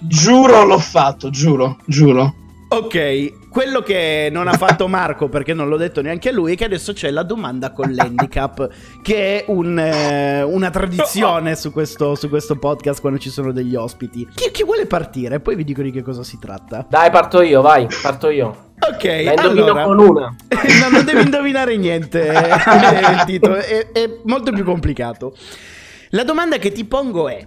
giuro 0.00 0.64
l'ho 0.64 0.78
fatto, 0.78 1.30
giuro, 1.30 1.78
giuro. 1.86 2.44
Ok, 2.68 3.48
quello 3.48 3.80
che 3.80 4.28
non 4.32 4.48
ha 4.48 4.54
fatto 4.54 4.88
Marco, 4.88 5.28
perché 5.28 5.54
non 5.54 5.68
l'ho 5.68 5.76
detto 5.76 6.02
neanche 6.02 6.30
a 6.30 6.32
lui, 6.32 6.54
è 6.54 6.56
che 6.56 6.64
adesso 6.64 6.92
c'è 6.92 7.10
la 7.10 7.22
domanda 7.22 7.70
con 7.70 7.92
l'handicap, 7.92 8.68
che 9.02 9.44
è 9.44 9.44
un, 9.50 9.78
eh, 9.78 10.42
una 10.42 10.70
tradizione 10.70 11.54
su 11.54 11.70
questo, 11.70 12.16
su 12.16 12.28
questo 12.28 12.56
podcast 12.56 13.00
quando 13.00 13.20
ci 13.20 13.30
sono 13.30 13.52
degli 13.52 13.76
ospiti. 13.76 14.28
Chi, 14.34 14.50
chi 14.50 14.64
vuole 14.64 14.86
partire? 14.86 15.38
Poi 15.38 15.54
vi 15.54 15.62
dico 15.62 15.80
di 15.80 15.92
che 15.92 16.02
cosa 16.02 16.24
si 16.24 16.40
tratta. 16.40 16.84
Dai, 16.88 17.08
parto 17.10 17.40
io, 17.40 17.62
vai, 17.62 17.86
parto 18.02 18.30
io. 18.30 18.72
Ok, 18.80 19.04
La 19.04 19.32
indovino 19.32 19.64
allora... 19.66 19.84
con 19.84 19.98
una. 20.00 20.36
no, 20.50 20.88
non 20.90 21.04
devi 21.04 21.22
indovinare 21.22 21.76
niente, 21.76 22.28
eh, 22.28 23.24
Tito, 23.26 23.54
è, 23.54 23.92
è 23.92 24.18
molto 24.24 24.50
più 24.50 24.64
complicato. 24.64 25.36
La 26.10 26.24
domanda 26.24 26.58
che 26.58 26.72
ti 26.72 26.84
pongo 26.84 27.28
è: 27.28 27.46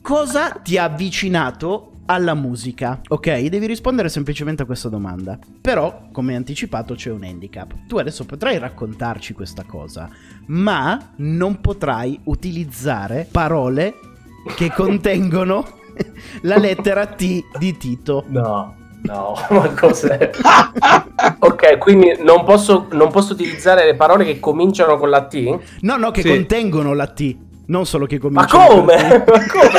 cosa 0.00 0.50
ti 0.62 0.78
ha 0.78 0.84
avvicinato 0.84 1.89
alla 2.10 2.34
musica? 2.34 3.00
Ok, 3.08 3.40
devi 3.46 3.66
rispondere 3.66 4.08
semplicemente 4.08 4.62
a 4.62 4.66
questa 4.66 4.88
domanda. 4.88 5.38
Però, 5.60 6.08
come 6.10 6.34
anticipato, 6.34 6.94
c'è 6.94 7.10
un 7.12 7.22
handicap. 7.22 7.72
Tu 7.86 7.98
adesso 7.98 8.24
potrai 8.24 8.58
raccontarci 8.58 9.32
questa 9.32 9.62
cosa, 9.64 10.08
ma 10.46 11.12
non 11.16 11.60
potrai 11.60 12.18
utilizzare 12.24 13.28
parole 13.30 13.94
che 14.56 14.70
contengono 14.74 15.64
la 16.42 16.56
lettera 16.56 17.06
T 17.06 17.44
di 17.58 17.76
Tito. 17.76 18.24
No, 18.26 18.74
no, 19.02 19.34
ma 19.50 19.68
cos'è? 19.74 20.30
ok, 21.38 21.78
quindi 21.78 22.16
non 22.24 22.44
posso, 22.44 22.88
non 22.90 23.10
posso 23.10 23.34
utilizzare 23.34 23.84
le 23.84 23.94
parole 23.94 24.24
che 24.24 24.40
cominciano 24.40 24.98
con 24.98 25.10
la 25.10 25.26
T? 25.26 25.58
No, 25.82 25.96
no, 25.96 26.10
che 26.10 26.22
Sì. 26.22 26.28
contengono 26.28 26.92
la 26.92 27.06
T. 27.06 27.36
Non 27.70 27.86
solo 27.86 28.06
che 28.06 28.18
Ma 28.18 28.46
cominciano 28.46 28.66
con 28.66 28.76
come? 28.78 29.24
Ma 29.24 29.46
come? 29.46 29.70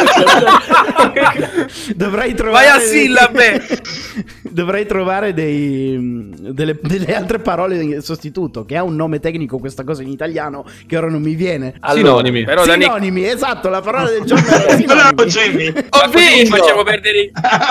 Dovrai 1.93 2.33
trovare 2.33 2.67
Vai 2.67 2.77
a 2.77 2.79
sillabe! 2.79 3.67
Dovrai 4.51 4.86
trovare 4.86 5.34
dei, 5.34 6.29
delle, 6.38 6.77
delle 6.81 7.15
altre 7.15 7.39
parole 7.39 7.81
in 7.81 8.01
sostituto 8.01 8.65
che 8.65 8.77
ha 8.77 8.84
un 8.84 8.96
nome 8.96 9.20
tecnico 9.20 9.58
questa 9.58 9.84
cosa 9.84 10.01
in 10.01 10.10
italiano 10.10 10.65
che 10.86 10.98
ora 10.98 11.10
non 11.10 11.22
mi 11.22 11.36
viene. 11.36 11.75
Allora, 11.79 12.08
Sinonimi. 12.08 12.43
Però 12.43 12.65
da 12.65 12.75
Nick- 12.75 12.91
sinonimi, 12.91 13.25
esatto, 13.25 13.70
la 13.70 13.81
parola 13.81 14.10
del 14.10 14.24
giorno 14.24 14.48
è 14.48 14.84
Bravo, 14.86 15.27
sinonimi. 15.29 15.63
Jimmy. 15.72 15.74
Ma 15.74 16.10
così 16.10 16.17
gli 16.17 16.41
vinto! 16.41 16.55
facciamo 16.58 16.84
perdere, 16.84 17.22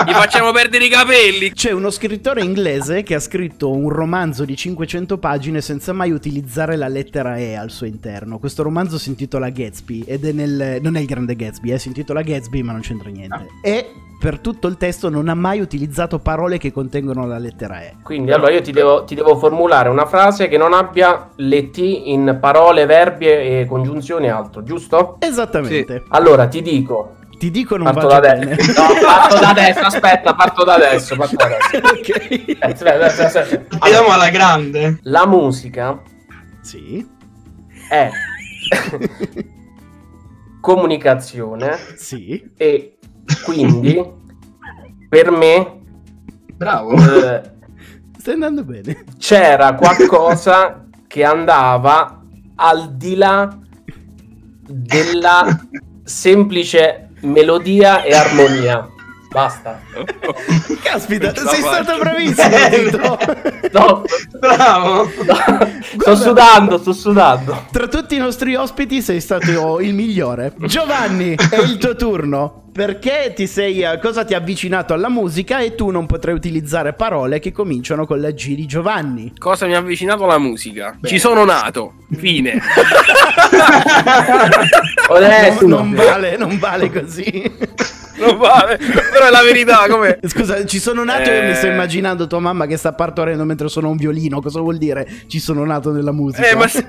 gli 0.06 0.12
facciamo 0.12 0.52
perdere 0.52 0.84
i 0.84 0.88
capelli. 0.88 1.52
C'è 1.52 1.72
uno 1.72 1.90
scrittore 1.90 2.42
inglese 2.42 3.02
che 3.02 3.14
ha 3.14 3.20
scritto 3.20 3.70
un 3.70 3.88
romanzo 3.88 4.44
di 4.44 4.56
500 4.56 5.18
pagine 5.18 5.60
senza 5.60 5.92
mai 5.92 6.10
utilizzare 6.10 6.76
la 6.76 6.88
lettera 6.88 7.36
E 7.36 7.54
al 7.54 7.70
suo 7.70 7.86
interno. 7.86 8.38
Questo 8.38 8.62
romanzo 8.62 8.98
si 8.98 9.08
intitola 9.10 9.50
Gatsby 9.50 10.04
ed 10.06 10.24
è 10.24 10.32
nel... 10.32 10.78
non 10.80 10.96
è 10.96 11.00
il 11.00 11.06
grande 11.06 11.36
Gatsby, 11.36 11.72
eh, 11.72 11.78
si 11.78 11.88
intitola 11.88 12.22
Gatsby 12.22 12.62
ma 12.62 12.72
non 12.72 12.80
c'entra 12.80 13.10
niente. 13.10 13.46
E 13.62 13.86
per 14.20 14.38
tutto 14.38 14.66
il 14.68 14.76
testo 14.76 15.08
non 15.08 15.28
ha 15.28 15.34
mai 15.34 15.60
utilizzato 15.60 16.18
parole 16.18 16.58
che 16.58 16.69
contengono 16.72 17.26
la 17.26 17.38
lettera 17.38 17.80
E. 17.82 17.96
Quindi 18.02 18.32
allora 18.32 18.52
io 18.52 18.60
ti 18.62 18.72
devo, 18.72 19.04
ti 19.04 19.14
devo 19.14 19.36
formulare 19.36 19.88
una 19.88 20.06
frase 20.06 20.48
che 20.48 20.56
non 20.58 20.72
abbia 20.72 21.30
le 21.36 21.70
T 21.70 21.78
in 21.78 22.38
parole, 22.40 22.86
verbi 22.86 23.26
e 23.26 23.66
congiunzioni 23.68 24.26
e 24.26 24.30
altro, 24.30 24.62
giusto? 24.62 25.16
Esattamente. 25.20 26.04
Allora 26.08 26.46
ti 26.48 26.62
dico, 26.62 27.16
Ti 27.38 27.50
dico 27.50 27.76
non 27.76 27.84
parto 27.92 28.06
da 28.08 28.20
bene. 28.20 28.52
adesso. 28.52 28.82
No, 28.82 28.88
parto 29.02 29.38
da 29.38 29.48
adesso, 29.48 29.80
aspetta, 29.80 30.34
parto 30.34 30.64
da 30.64 30.74
adesso, 30.74 31.16
parto 31.16 31.36
da 31.36 31.44
adesso. 31.46 31.76
ok. 31.86 32.56
Aspetta, 32.60 33.04
aspetta, 33.06 33.40
aspetta. 33.40 33.76
Andiamo 33.78 34.06
Allora, 34.08 34.14
alla 34.14 34.28
grande. 34.30 34.98
la 35.02 35.26
musica 35.26 36.02
Sì. 36.60 37.06
è 37.88 38.10
comunicazione 40.60 41.76
Sì. 41.96 42.50
e 42.56 42.98
quindi 43.44 44.18
per 45.08 45.30
me 45.30 45.79
Bravo. 46.60 46.92
eh, 46.94 47.40
Stai 48.18 48.34
andando 48.34 48.64
bene. 48.64 49.04
c'era 49.18 49.72
qualcosa 49.80 50.84
che 51.06 51.24
andava 51.24 52.20
al 52.56 52.96
di 52.96 53.16
là 53.16 53.56
della 54.68 55.58
semplice 56.04 57.08
melodia 57.20 58.02
e 58.02 58.14
armonia. 58.14 58.86
Basta. 59.30 59.80
Caspita, 60.82 61.32
sei 61.34 61.62
faccio. 61.62 61.82
stato 61.82 61.98
bravissimo, 61.98 62.56
Tito. 62.68 63.18
No, 63.72 64.02
Bravo. 64.38 65.04
no, 65.04 65.68
sto 65.98 66.16
sudando, 66.16 66.76
sto 66.78 66.92
sudando. 66.92 67.66
Tra 67.70 67.86
tutti 67.86 68.16
i 68.16 68.18
nostri 68.18 68.54
ospiti 68.56 69.00
sei 69.00 69.20
stato 69.20 69.80
il 69.80 69.94
migliore. 69.94 70.52
Giovanni, 70.58 71.36
è 71.36 71.58
il 71.60 71.78
tuo 71.78 71.94
turno. 71.96 72.64
Perché 72.72 73.32
ti 73.34 73.46
sei, 73.46 73.80
eh, 73.82 73.98
cosa 74.00 74.24
ti 74.24 74.32
ha 74.34 74.38
avvicinato 74.38 74.94
alla 74.94 75.08
musica 75.08 75.58
e 75.58 75.74
tu 75.74 75.90
non 75.90 76.06
potrai 76.06 76.34
utilizzare 76.34 76.92
parole 76.92 77.38
che 77.40 77.52
cominciano 77.52 78.06
con 78.06 78.20
la 78.20 78.30
G 78.30 78.54
di 78.54 78.64
Giovanni? 78.66 79.32
Cosa 79.36 79.66
mi 79.66 79.74
ha 79.74 79.78
avvicinato 79.78 80.24
alla 80.24 80.38
musica? 80.38 80.96
Ci 81.02 81.18
sono 81.18 81.44
nato. 81.44 81.94
Fine. 82.16 82.60
Onesto. 85.08 85.66
non, 85.66 85.90
non 85.90 85.94
vale, 85.94 86.36
non 86.36 86.58
vale 86.58 86.90
così. 86.90 87.28
Non 88.20 88.36
vale. 88.36 88.76
Però 88.76 89.26
è 89.26 89.30
la 89.30 89.40
verità, 89.40 89.86
com'è? 89.88 90.18
Scusa, 90.26 90.66
ci 90.66 90.78
sono 90.78 91.02
nato 91.04 91.30
e 91.30 91.40
mi 91.46 91.54
sto 91.54 91.68
Eh. 91.68 91.70
immaginando 91.72 92.26
tua 92.26 92.38
mamma 92.38 92.66
che 92.66 92.76
sta 92.76 92.92
partorendo 92.92 93.44
mentre 93.46 93.66
suona 93.70 93.88
un 93.88 93.96
violino. 93.96 94.42
Cosa 94.42 94.60
vuol 94.60 94.76
dire? 94.76 95.08
Ci 95.26 95.38
sono 95.40 95.64
nato 95.64 95.90
nella 95.90 96.12
musica. 96.12 96.46
Eh, 96.46 96.54
ma 96.54 96.68
s- 96.68 96.84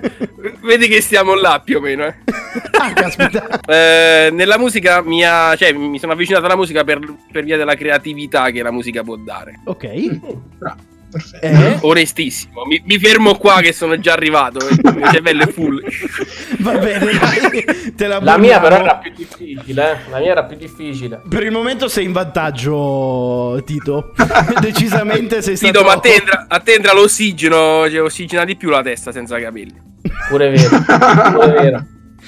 vedi 0.62 0.90
che 0.90 1.00
stiamo 1.00 1.34
là 1.36 1.62
più 1.64 1.78
o 1.78 1.80
meno, 1.80 2.04
eh. 2.06 2.16
ah, 2.78 2.92
caspita. 2.92 3.62
Eh, 3.66 4.28
nella 4.34 4.58
musica 4.58 5.02
mi 5.02 5.24
ha, 5.24 5.56
cioè, 5.56 5.71
mi 5.74 6.00
sono 6.00 6.14
avvicinato 6.14 6.46
alla 6.46 6.56
musica 6.56 6.84
per, 6.84 7.00
per 7.32 7.44
via 7.44 7.58
della 7.58 7.76
creatività 7.76 8.50
che 8.52 8.62
la 8.62 8.72
musica 8.72 9.04
può 9.04 9.16
dare. 9.16 9.60
Ok. 9.66 10.20
Bravo. 10.58 10.90
Perfetto. 11.12 11.46
Eh, 11.46 11.78
Onestissimo, 11.90 12.64
mi, 12.66 12.82
mi 12.86 12.98
fermo 12.98 13.36
qua 13.36 13.60
che 13.60 13.74
sono 13.74 14.00
già 14.00 14.14
arrivato. 14.14 14.60
Il 14.68 14.80
mio 14.96 15.12
cervello 15.12 15.44
è 15.44 15.48
full. 15.48 15.82
va 16.60 16.78
bene, 16.78 17.12
te 17.96 18.08
la 18.08 18.20
La 18.22 18.38
mia 18.38 18.60
però 18.60 18.78
era 18.78 18.96
più 18.96 19.12
difficile, 19.14 19.92
eh. 19.92 20.10
La 20.10 20.20
mia 20.20 20.32
era 20.32 20.46
più 20.46 20.56
difficile. 20.56 21.22
Per 21.28 21.44
il 21.44 21.52
momento 21.52 21.90
sei 21.90 22.06
in 22.06 22.14
vantaggio, 22.14 23.62
Tito. 23.66 24.14
Decisamente 24.62 25.42
sei 25.42 25.58
stato. 25.58 25.74
Tito, 25.74 25.86
ma 25.86 25.94
a 25.94 26.00
te 26.00 26.16
entra, 26.16 26.46
a 26.48 26.60
te 26.60 26.74
entra 26.74 26.94
l'ossigeno, 26.94 27.90
cioè 27.90 28.02
ossigena 28.02 28.46
di 28.46 28.56
più 28.56 28.70
la 28.70 28.82
testa 28.82 29.12
senza 29.12 29.38
capelli. 29.40 29.90
Pure 30.30 30.50
vero. 30.50 30.84
Pure 31.32 31.52
vero. 31.52 31.86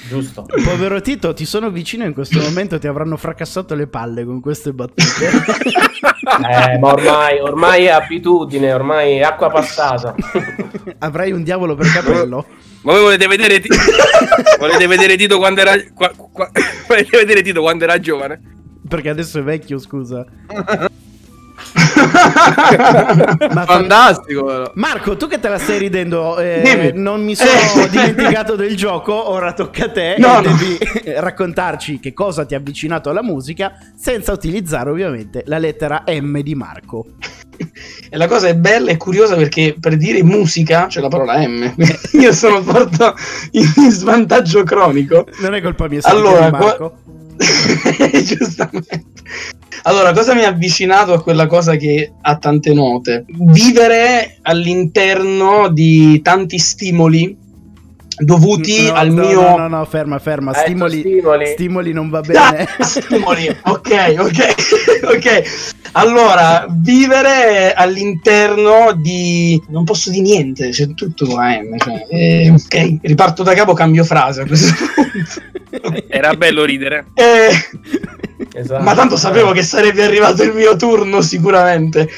Giusto. 0.08 0.44
Povero 0.64 1.00
Tito, 1.00 1.32
ti 1.34 1.44
sono 1.44 1.70
vicino 1.70 2.04
in 2.04 2.12
questo 2.12 2.40
momento, 2.40 2.78
ti 2.78 2.86
avranno 2.86 3.16
fracassato 3.16 3.74
le 3.74 3.86
palle 3.86 4.24
con 4.24 4.40
queste 4.40 4.72
battute. 4.72 5.30
Eh, 6.24 6.78
ma 6.78 6.92
ormai, 6.92 7.38
ormai 7.38 7.84
è 7.84 7.90
abitudine, 7.90 8.72
ormai 8.72 9.16
è 9.18 9.22
acqua 9.22 9.50
passata. 9.50 10.14
Avrai 10.98 11.32
un 11.32 11.42
diavolo 11.42 11.74
per 11.74 11.92
capello. 11.92 12.46
Ma 12.82 12.92
voi 12.92 13.02
volete 13.02 13.26
vedere, 13.26 13.60
Ti- 13.60 13.68
volete 14.58 14.86
vedere 14.86 15.16
Tito 15.16 15.36
quando 15.36 15.60
era 15.60 15.72
qua- 15.94 16.12
qua- 16.16 16.50
volete 16.88 17.16
vedere 17.18 17.42
Tito 17.42 17.60
quando 17.60 17.84
era 17.84 18.00
giovane? 18.00 18.40
Perché 18.88 19.10
adesso 19.10 19.38
è 19.38 19.42
vecchio, 19.42 19.78
scusa. 19.78 20.24
Ma 23.52 23.64
Fantastico. 23.64 24.44
però. 24.44 24.70
Marco, 24.74 25.16
tu 25.16 25.26
che 25.26 25.38
te 25.40 25.48
la 25.48 25.58
stai 25.58 25.78
ridendo, 25.78 26.38
eh, 26.38 26.92
non 26.94 27.22
mi 27.22 27.34
sono 27.34 27.50
Eh. 27.50 27.88
dimenticato 27.90 28.56
del 28.56 28.76
gioco, 28.76 29.30
ora 29.30 29.52
tocca 29.52 29.84
a 29.86 29.90
te 29.90 30.16
No, 30.18 30.38
e 30.40 30.42
no. 30.42 30.56
devi 30.56 30.78
raccontarci 31.16 32.00
che 32.00 32.12
cosa 32.12 32.44
ti 32.44 32.54
ha 32.54 32.58
avvicinato 32.58 33.10
alla 33.10 33.22
musica 33.22 33.72
senza 33.96 34.32
utilizzare 34.32 34.90
ovviamente 34.90 35.42
la 35.46 35.58
lettera 35.58 36.04
M 36.06 36.40
di 36.40 36.54
Marco. 36.54 37.06
E 38.10 38.16
la 38.16 38.26
cosa 38.26 38.48
è 38.48 38.54
bella 38.56 38.90
e 38.90 38.96
curiosa 38.96 39.36
perché 39.36 39.76
per 39.78 39.96
dire 39.96 40.22
musica 40.24 40.86
c'è 40.86 41.00
la 41.00 41.08
parola 41.08 41.38
M. 41.46 41.72
Io 42.20 42.32
sono 42.32 42.60
porto 42.62 43.14
in 43.52 43.90
svantaggio 43.90 44.62
cronico. 44.64 45.26
Non 45.38 45.54
è 45.54 45.62
colpa 45.62 45.86
mia, 45.88 46.00
Allora, 46.02 46.46
di 46.46 46.50
Marco. 46.50 46.96
Giustamente. 48.22 49.04
Allora, 49.82 50.12
cosa 50.12 50.34
mi 50.34 50.44
ha 50.44 50.48
avvicinato 50.48 51.12
a 51.12 51.22
quella 51.22 51.46
cosa 51.46 51.76
che 51.76 52.12
ha 52.20 52.36
tante 52.36 52.72
note? 52.72 53.24
Vivere 53.28 54.38
all'interno 54.42 55.68
di 55.68 56.20
tanti 56.22 56.58
stimoli 56.58 57.42
dovuti 58.16 58.86
No, 58.86 58.92
al 58.92 59.12
no, 59.12 59.26
mio... 59.26 59.40
No, 59.40 59.56
no, 59.56 59.68
no, 59.68 59.84
ferma, 59.84 60.18
ferma. 60.18 60.52
Stimoli, 60.54 61.00
stimoli. 61.00 61.46
stimoli 61.46 61.92
non 61.92 62.08
va 62.10 62.20
bene. 62.22 62.68
Ah, 62.78 62.84
stimoli. 62.84 63.48
ok, 63.64 64.14
ok, 64.18 64.54
ok. 65.16 65.42
Allora, 65.92 66.66
vivere 66.68 67.72
all'interno 67.72 68.92
di... 69.00 69.60
Non 69.68 69.84
posso 69.84 70.10
di 70.10 70.20
niente, 70.20 70.70
c'è 70.70 70.92
tutto 70.94 71.26
con 71.26 71.36
la 71.36 71.60
M. 71.60 71.76
Cioè, 71.78 72.06
eh, 72.08 72.50
ok, 72.50 72.98
riparto 73.02 73.42
da 73.42 73.54
capo, 73.54 73.74
cambio 73.74 74.04
frase 74.04 74.42
a 74.42 74.46
questo 74.46 74.72
punto. 74.94 76.04
Era 76.08 76.34
bello 76.34 76.64
ridere. 76.64 77.06
Eh, 77.14 77.50
Esatto. 78.54 78.82
Ma 78.82 78.94
tanto 78.94 79.16
sapevo 79.16 79.50
che 79.50 79.62
sarebbe 79.62 80.04
arrivato 80.04 80.44
il 80.44 80.54
mio 80.54 80.76
turno 80.76 81.20
sicuramente. 81.20 82.08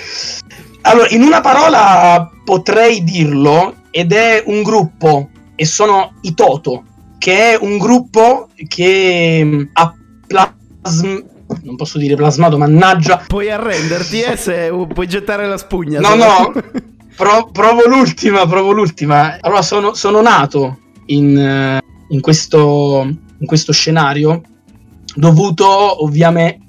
Allora, 0.82 1.08
in 1.08 1.22
una 1.22 1.40
parola 1.40 2.30
potrei 2.44 3.02
dirlo 3.02 3.74
ed 3.90 4.12
è 4.12 4.42
un 4.46 4.62
gruppo 4.62 5.30
e 5.54 5.64
sono 5.64 6.12
i 6.20 6.34
Toto, 6.34 6.84
che 7.18 7.52
è 7.52 7.58
un 7.58 7.78
gruppo 7.78 8.48
che 8.68 9.68
ha 9.72 9.94
plasm... 10.26 11.18
non 11.62 11.76
posso 11.76 11.96
dire 11.96 12.14
plasmato, 12.16 12.58
mannaggia. 12.58 13.24
Puoi 13.26 13.50
arrenderti, 13.50 14.20
eh, 14.20 14.36
se 14.36 14.70
puoi 14.92 15.08
gettare 15.08 15.48
la 15.48 15.56
spugna. 15.56 16.00
No, 16.00 16.14
no, 16.14 16.52
pro- 17.16 17.48
provo 17.50 17.88
l'ultima, 17.88 18.46
provo 18.46 18.72
l'ultima. 18.72 19.38
Allora, 19.40 19.62
sono, 19.62 19.94
sono 19.94 20.20
nato 20.20 20.80
in, 21.06 21.36
eh, 21.38 21.80
in 22.10 22.20
questo, 22.20 23.06
in 23.38 23.46
questo 23.46 23.72
scenario 23.72 24.42
dovuto 25.16 26.04
ovviamente... 26.04 26.60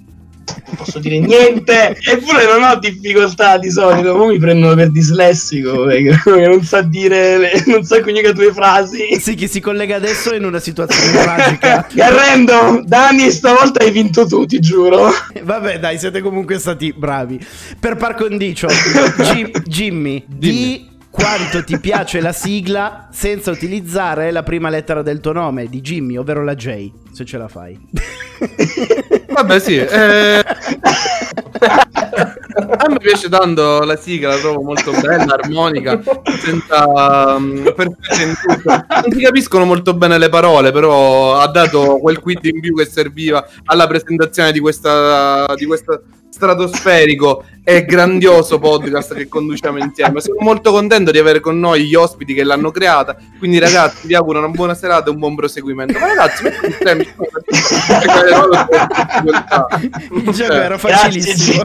Non 0.48 0.75
posso 0.77 1.00
dire 1.00 1.20
niente, 1.20 1.98
eppure 2.10 2.46
non 2.46 2.63
ho 2.63 2.80
difficoltà 2.80 3.58
di 3.58 3.70
solito. 3.70 4.16
Poi 4.16 4.30
mi 4.30 4.39
prendono 4.39 4.75
per 4.75 4.92
dislessico 4.92 5.84
perché 5.86 6.48
non 6.48 6.63
sa 6.63 6.82
dire, 6.82 7.38
le- 7.38 7.63
non 7.66 7.84
sa 7.84 8.00
coniugare 8.01 8.34
due 8.34 8.54
frasi. 8.54 9.20
Sì, 9.20 9.36
che 9.36 9.48
si 9.48 9.60
collega 9.60 9.98
adesso 9.98 10.34
in 10.34 10.46
una 10.46 10.60
situazione 10.60 11.12
tragica. 11.12 11.86
Mi 11.92 12.00
arrendo, 12.01 12.82
Dani, 12.86 13.30
stavolta 13.30 13.84
hai 13.84 13.92
vinto 13.92 14.25
tu, 14.25 14.46
ti 14.46 14.60
giuro. 14.60 15.10
Vabbè, 15.44 15.80
dai, 15.80 16.00
siete 16.00 16.22
comunque 16.22 16.58
stati 16.60 16.94
bravi. 16.94 17.46
Per 17.77 17.98
par 17.98 18.16
condicio, 18.16 18.68
Jim- 19.34 19.51
Jimmy, 19.66 20.24
di 20.25 20.96
quanto 21.18 21.64
ti 21.64 21.80
piace 21.80 22.22
la 22.22 22.32
sigla 22.32 23.08
senza 23.12 23.50
utilizzare 23.50 24.30
la 24.32 24.44
prima 24.44 24.70
lettera 24.70 25.02
del 25.02 25.20
tuo 25.20 25.32
nome, 25.32 25.68
di 25.68 25.82
Jimmy, 25.82 26.16
ovvero 26.16 26.44
la 26.44 26.54
J, 26.54 26.92
se 27.12 27.26
ce 27.26 27.38
la 27.38 27.48
fai. 27.48 27.78
Vabbè, 29.34 29.60
sì. 29.60 29.78
eh, 29.78 30.44
A 32.80 32.90
me 32.90 32.98
piace 33.00 33.30
tanto 33.30 33.82
la 33.82 33.96
sigla, 33.96 34.30
la 34.30 34.38
trovo 34.38 34.62
molto 34.62 34.92
bella, 34.92 35.34
armonica, 35.34 36.00
senza 36.40 36.86
um. 37.36 37.64
Non 37.76 39.12
si 39.12 39.22
capiscono 39.22 39.66
molto 39.66 39.94
bene 39.96 40.18
le 40.18 40.30
parole, 40.30 40.72
però 40.72 41.40
ha 41.40 41.48
dato 41.48 41.98
quel 41.98 42.20
quid 42.20 42.46
in 42.46 42.60
più 42.60 42.76
che 42.76 42.86
serviva 42.86 43.46
alla 43.66 43.88
presentazione 43.88 44.52
di 44.52 44.60
questa 44.60 45.46
di 45.56 45.66
questo 45.66 46.04
stratosferico 46.38 47.44
e 47.63 47.84
grandioso 47.84 48.60
podcast 48.60 49.15
che 49.15 49.27
conduciamo 49.27 49.77
insieme. 49.79 50.22
Sono 50.22 50.38
molto 50.39 50.72
contento 50.72 51.10
di 51.12 51.17
avere 51.17 51.39
con 51.39 51.60
noi 51.60 51.86
gli 51.86 51.96
ospiti 51.96 52.34
che 52.36 52.44
l'hanno 52.44 52.70
creata. 52.72 53.17
Quindi, 53.39 53.58
ragazzi, 53.60 54.06
vi 54.08 54.13
auguro 54.15 54.38
una 54.39 54.48
buona 54.50 54.75
serata 54.75 55.10
e 55.10 55.13
un 55.13 55.17
buon 55.20 55.36
proseguimento. 55.36 55.98
Ma 56.00 56.06
ragazzi, 56.08 56.44
mettete 56.44 57.08
Il 60.12 60.32
gioco 60.32 60.54
era 60.54 60.78
facilissimo. 60.78 61.63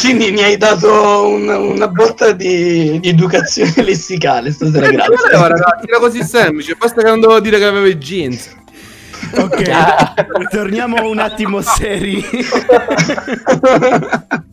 Quindi 0.00 0.30
mi 0.32 0.42
hai 0.42 0.56
dato 0.56 1.26
un- 1.28 1.48
una 1.48 1.88
botta 1.88 2.32
di, 2.32 2.98
di 3.00 3.08
educazione 3.08 3.72
lessicale 3.82 4.52
stasera, 4.52 4.86
Ma 4.86 4.92
grazie. 4.92 5.30
ragazzi, 5.30 5.86
era 5.86 5.98
così 5.98 6.22
semplice. 6.22 6.76
Basta 6.78 7.02
che 7.02 7.08
non 7.08 7.20
dovevo 7.20 7.40
dire 7.40 7.58
che 7.58 7.64
avevo 7.64 7.86
i 7.86 7.96
jeans. 7.98 8.56
Ok, 9.36 10.48
torniamo 10.50 11.08
un 11.08 11.18
attimo 11.18 11.60
seri. 11.60 12.24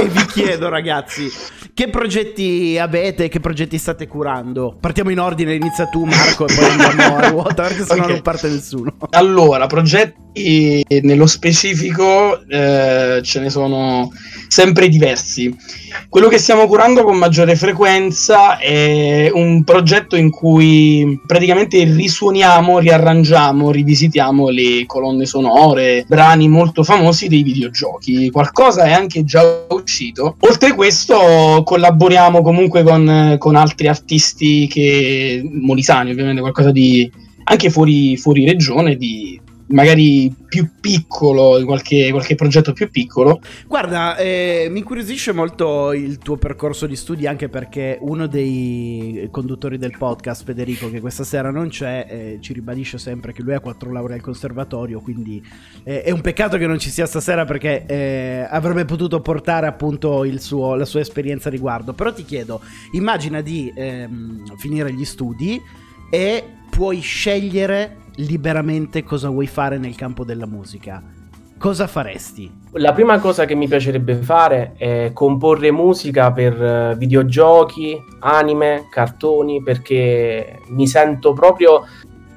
E 0.00 0.08
vi 0.08 0.24
chiedo, 0.26 0.70
ragazzi, 0.70 1.30
che 1.80 1.88
progetti 1.88 2.76
avete? 2.78 3.30
Che 3.30 3.40
progetti 3.40 3.78
state 3.78 4.06
curando? 4.06 4.76
Partiamo 4.78 5.08
in 5.08 5.18
ordine, 5.18 5.54
inizia 5.54 5.86
tu, 5.86 6.04
Marco, 6.04 6.46
e 6.46 6.54
poi 6.54 6.64
andiamo 6.66 7.16
a 7.16 7.28
ruota, 7.30 7.62
perché 7.62 7.86
sennò 7.86 8.02
Ok. 8.02 8.10
non 8.10 8.20
parte 8.20 8.48
nessuno. 8.50 8.94
Allora, 9.12 9.66
progetti 9.66 10.84
nello 11.02 11.26
specifico 11.26 12.46
eh, 12.46 13.20
ce 13.22 13.40
ne 13.40 13.48
sono 13.50 14.12
sempre 14.46 14.88
diversi. 14.88 15.56
Quello 16.08 16.28
che 16.28 16.38
stiamo 16.38 16.66
curando 16.66 17.02
con 17.02 17.16
maggiore 17.16 17.56
frequenza 17.56 18.58
è 18.58 19.30
un 19.32 19.64
progetto 19.64 20.16
in 20.16 20.30
cui 20.30 21.18
praticamente 21.26 21.82
risuoniamo, 21.84 22.78
riarrangiamo, 22.78 23.70
rivisitiamo 23.70 24.50
le 24.50 24.84
colonne 24.86 25.24
sonore, 25.24 26.04
brani 26.06 26.46
molto 26.48 26.84
famosi 26.84 27.26
dei 27.26 27.42
videogiochi. 27.42 28.30
Qualcosa 28.30 28.84
è 28.84 28.92
anche 28.92 29.24
già 29.24 29.64
uscito. 29.68 30.36
Oltre 30.40 30.74
questo 30.74 31.62
collaboriamo 31.70 32.42
comunque 32.42 32.82
con, 32.82 33.36
con 33.38 33.54
altri 33.54 33.86
artisti 33.86 34.66
che 34.66 35.40
molisani, 35.48 36.10
ovviamente 36.10 36.40
qualcosa 36.40 36.72
di 36.72 37.08
anche 37.44 37.70
fuori, 37.70 38.16
fuori 38.16 38.44
regione, 38.44 38.96
di 38.96 39.40
magari 39.70 40.34
più 40.48 40.68
piccolo, 40.80 41.62
qualche, 41.64 42.10
qualche 42.10 42.34
progetto 42.34 42.72
più 42.72 42.90
piccolo. 42.90 43.40
Guarda, 43.66 44.16
eh, 44.16 44.68
mi 44.70 44.78
incuriosisce 44.78 45.32
molto 45.32 45.92
il 45.92 46.18
tuo 46.18 46.36
percorso 46.36 46.86
di 46.86 46.96
studi 46.96 47.26
anche 47.26 47.48
perché 47.48 47.98
uno 48.00 48.26
dei 48.26 49.28
conduttori 49.30 49.78
del 49.78 49.96
podcast, 49.96 50.44
Federico, 50.44 50.90
che 50.90 51.00
questa 51.00 51.24
sera 51.24 51.50
non 51.50 51.68
c'è, 51.68 52.06
eh, 52.08 52.38
ci 52.40 52.52
ribadisce 52.52 52.98
sempre 52.98 53.32
che 53.32 53.42
lui 53.42 53.54
ha 53.54 53.60
quattro 53.60 53.92
lauree 53.92 54.16
al 54.16 54.22
conservatorio, 54.22 55.00
quindi 55.00 55.42
eh, 55.84 56.02
è 56.02 56.10
un 56.10 56.20
peccato 56.20 56.56
che 56.56 56.66
non 56.66 56.78
ci 56.78 56.90
sia 56.90 57.06
stasera 57.06 57.44
perché 57.44 57.86
eh, 57.86 58.46
avrebbe 58.48 58.84
potuto 58.84 59.20
portare 59.20 59.66
appunto 59.66 60.24
suo- 60.38 60.74
la 60.74 60.84
sua 60.84 61.00
esperienza 61.00 61.48
a 61.48 61.52
riguardo. 61.52 61.92
Però 61.92 62.12
ti 62.12 62.24
chiedo, 62.24 62.60
immagina 62.92 63.40
di 63.40 63.72
ehm, 63.74 64.56
finire 64.56 64.92
gli 64.92 65.04
studi 65.04 65.60
e 66.10 66.44
puoi 66.70 67.00
scegliere 67.00 67.96
liberamente 68.16 69.02
cosa 69.02 69.28
vuoi 69.28 69.46
fare 69.46 69.78
nel 69.78 69.94
campo 69.94 70.24
della 70.24 70.46
musica. 70.46 71.02
Cosa 71.58 71.86
faresti? 71.86 72.50
La 72.72 72.92
prima 72.92 73.18
cosa 73.18 73.44
che 73.44 73.54
mi 73.54 73.68
piacerebbe 73.68 74.14
fare 74.14 74.72
è 74.76 75.10
comporre 75.12 75.70
musica 75.70 76.32
per 76.32 76.62
eh, 76.62 76.94
videogiochi, 76.96 77.98
anime, 78.20 78.86
cartoni, 78.90 79.62
perché 79.62 80.60
mi 80.68 80.86
sento 80.86 81.34
proprio 81.34 81.84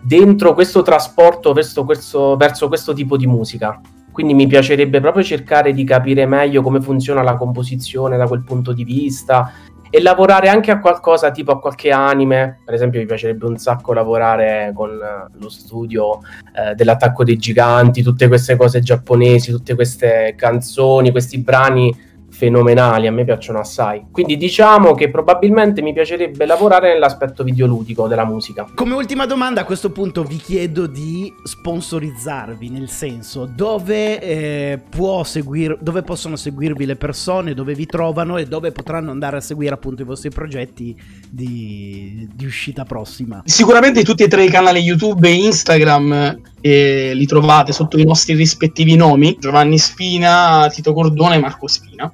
dentro 0.01 0.53
questo 0.53 0.81
trasporto 0.81 1.53
verso 1.53 1.85
questo, 1.85 2.35
verso 2.35 2.67
questo 2.67 2.93
tipo 2.93 3.15
di 3.15 3.25
musica. 3.25 3.79
Quindi 4.11 4.33
mi 4.33 4.45
piacerebbe 4.45 4.99
proprio 4.99 5.23
cercare 5.23 5.73
di 5.73 5.85
capire 5.85 6.25
meglio 6.25 6.61
come 6.61 6.81
funziona 6.81 7.23
la 7.23 7.35
composizione 7.35 8.17
da 8.17 8.27
quel 8.27 8.43
punto 8.43 8.73
di 8.73 8.83
vista 8.83 9.51
e 9.95 10.01
lavorare 10.01 10.49
anche 10.49 10.71
a 10.71 10.79
qualcosa 10.79 11.29
tipo 11.29 11.51
a 11.51 11.59
qualche 11.59 11.91
anime. 11.91 12.61
Per 12.65 12.73
esempio, 12.73 12.99
mi 12.99 13.05
piacerebbe 13.05 13.45
un 13.45 13.57
sacco 13.57 13.93
lavorare 13.93 14.71
con 14.73 14.89
eh, 14.89 15.37
lo 15.39 15.49
studio 15.49 16.17
eh, 16.51 16.73
dell'attacco 16.73 17.23
dei 17.23 17.37
giganti, 17.37 18.01
tutte 18.01 18.27
queste 18.27 18.55
cose 18.55 18.79
giapponesi, 18.79 19.51
tutte 19.51 19.75
queste 19.75 20.33
canzoni, 20.35 21.11
questi 21.11 21.37
brani 21.37 21.95
fenomenali, 22.43 23.07
a 23.07 23.11
me 23.11 23.23
piacciono 23.23 23.59
assai. 23.59 24.07
Quindi 24.11 24.35
diciamo 24.35 24.93
che 24.95 25.09
probabilmente 25.09 25.81
mi 25.81 25.93
piacerebbe 25.93 26.45
lavorare 26.45 26.91
nell'aspetto 26.91 27.41
videoludico 27.41 28.07
della 28.07 28.25
musica. 28.25 28.67
Come 28.75 28.93
ultima 28.95 29.25
domanda 29.25 29.61
a 29.61 29.63
questo 29.63 29.91
punto 29.91 30.23
vi 30.23 30.35
chiedo 30.35 30.85
di 30.85 31.33
sponsorizzarvi, 31.41 32.69
nel 32.69 32.89
senso 32.89 33.45
dove, 33.45 34.19
eh, 34.19 34.79
può 34.89 35.23
seguir- 35.23 35.77
dove 35.79 36.01
possono 36.01 36.35
seguirvi 36.35 36.85
le 36.85 36.97
persone, 36.97 37.53
dove 37.53 37.73
vi 37.75 37.85
trovano 37.85 38.35
e 38.35 38.45
dove 38.45 38.73
potranno 38.73 39.11
andare 39.11 39.37
a 39.37 39.41
seguire 39.41 39.73
appunto 39.73 40.01
i 40.01 40.05
vostri 40.05 40.29
progetti 40.29 40.99
di, 41.29 42.27
di 42.33 42.45
uscita 42.45 42.83
prossima. 42.83 43.41
Sicuramente 43.45 44.03
tutti 44.03 44.23
e 44.23 44.27
tre 44.27 44.43
i 44.43 44.49
canali 44.49 44.79
YouTube 44.81 45.29
e 45.29 45.33
Instagram 45.33 46.41
e 46.59 47.11
li 47.13 47.25
trovate 47.25 47.71
sotto 47.71 47.97
i 47.97 48.03
nostri 48.03 48.33
rispettivi 48.35 48.97
nomi, 48.97 49.37
Giovanni 49.39 49.77
Spina, 49.77 50.67
Tito 50.69 50.93
Cordone 50.93 51.35
e 51.35 51.39
Marco 51.39 51.67
Spina. 51.67 52.11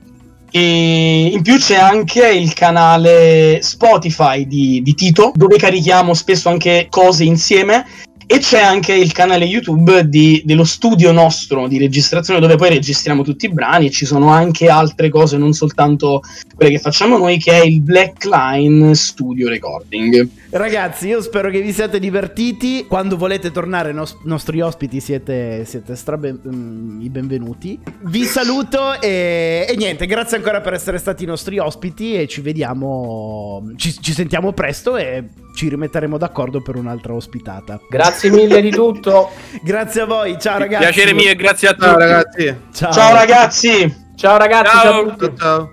E 0.51 1.29
in 1.33 1.41
più 1.41 1.57
c'è 1.57 1.77
anche 1.77 2.27
il 2.27 2.53
canale 2.53 3.59
Spotify 3.61 4.47
di, 4.47 4.81
di 4.81 4.93
Tito, 4.93 5.31
dove 5.35 5.57
carichiamo 5.57 6.13
spesso 6.13 6.49
anche 6.49 6.87
cose 6.89 7.23
insieme 7.23 7.85
e 8.31 8.37
c'è 8.37 8.61
anche 8.61 8.93
il 8.93 9.11
canale 9.11 9.45
YouTube 9.45 10.07
di- 10.07 10.43
dello 10.45 10.63
studio 10.63 11.11
nostro 11.11 11.67
di 11.67 11.79
registrazione 11.79 12.39
dove 12.39 12.57
poi 12.57 12.69
registriamo 12.69 13.23
tutti 13.23 13.45
i 13.45 13.51
brani 13.51 13.87
e 13.87 13.89
ci 13.89 14.05
sono 14.05 14.29
anche 14.29 14.69
altre 14.69 15.09
cose, 15.09 15.37
non 15.37 15.53
soltanto 15.53 16.21
quelle 16.53 16.69
che 16.69 16.77
facciamo 16.77 17.17
noi, 17.17 17.39
che 17.39 17.53
è 17.53 17.65
il 17.65 17.81
Blackline 17.81 18.93
Studio 18.93 19.49
Recording. 19.49 20.29
Ragazzi, 20.51 21.07
io 21.07 21.21
spero 21.21 21.51
che 21.51 21.61
vi 21.61 21.71
siate 21.71 21.99
divertiti. 21.99 22.85
Quando 22.87 23.17
volete 23.17 23.51
tornare, 23.51 23.91
nos- 23.91 24.17
nostri 24.23 24.61
ospiti, 24.61 24.99
siete, 24.99 25.63
siete 25.63 25.95
stra 25.95 26.17
ben- 26.17 26.39
mm, 26.43 27.01
i 27.01 27.09
benvenuti. 27.09 27.79
Vi 28.01 28.23
saluto 28.25 28.99
e, 28.99 29.67
e 29.69 29.75
niente, 29.75 30.07
grazie 30.07 30.37
ancora 30.37 30.59
per 30.61 30.73
essere 30.73 30.97
stati 30.97 31.23
i 31.23 31.27
nostri 31.27 31.59
ospiti 31.59 32.15
e 32.15 32.27
ci 32.27 32.41
vediamo, 32.41 33.71
ci, 33.75 33.93
ci 34.01 34.11
sentiamo 34.11 34.51
presto 34.51 34.97
e 34.97 35.25
ci 35.55 35.69
rimetteremo 35.69 36.17
d'accordo 36.17 36.61
per 36.63 36.77
un'altra 36.77 37.13
ospitata. 37.13 37.79
Grazie 37.87 38.31
mille 38.31 38.59
di 38.61 38.71
tutto. 38.71 39.29
Grazie 39.61 40.01
a 40.01 40.05
voi, 40.05 40.37
ciao 40.39 40.57
ragazzi. 40.57 40.83
Piacere 40.83 41.13
mio 41.13 41.29
e 41.29 41.35
grazie 41.35 41.67
a 41.67 41.73
tutti. 41.73 41.85
Ciao 41.85 41.97
ragazzi. 41.97 42.55
Ciao. 42.73 42.91
Ciao 42.91 43.13
ragazzi, 43.13 43.95
Ciao 44.15 44.37
ragazzi. 44.37 44.77
Ciao 44.77 45.15
ciao. 45.15 45.37
ciao! 45.37 45.69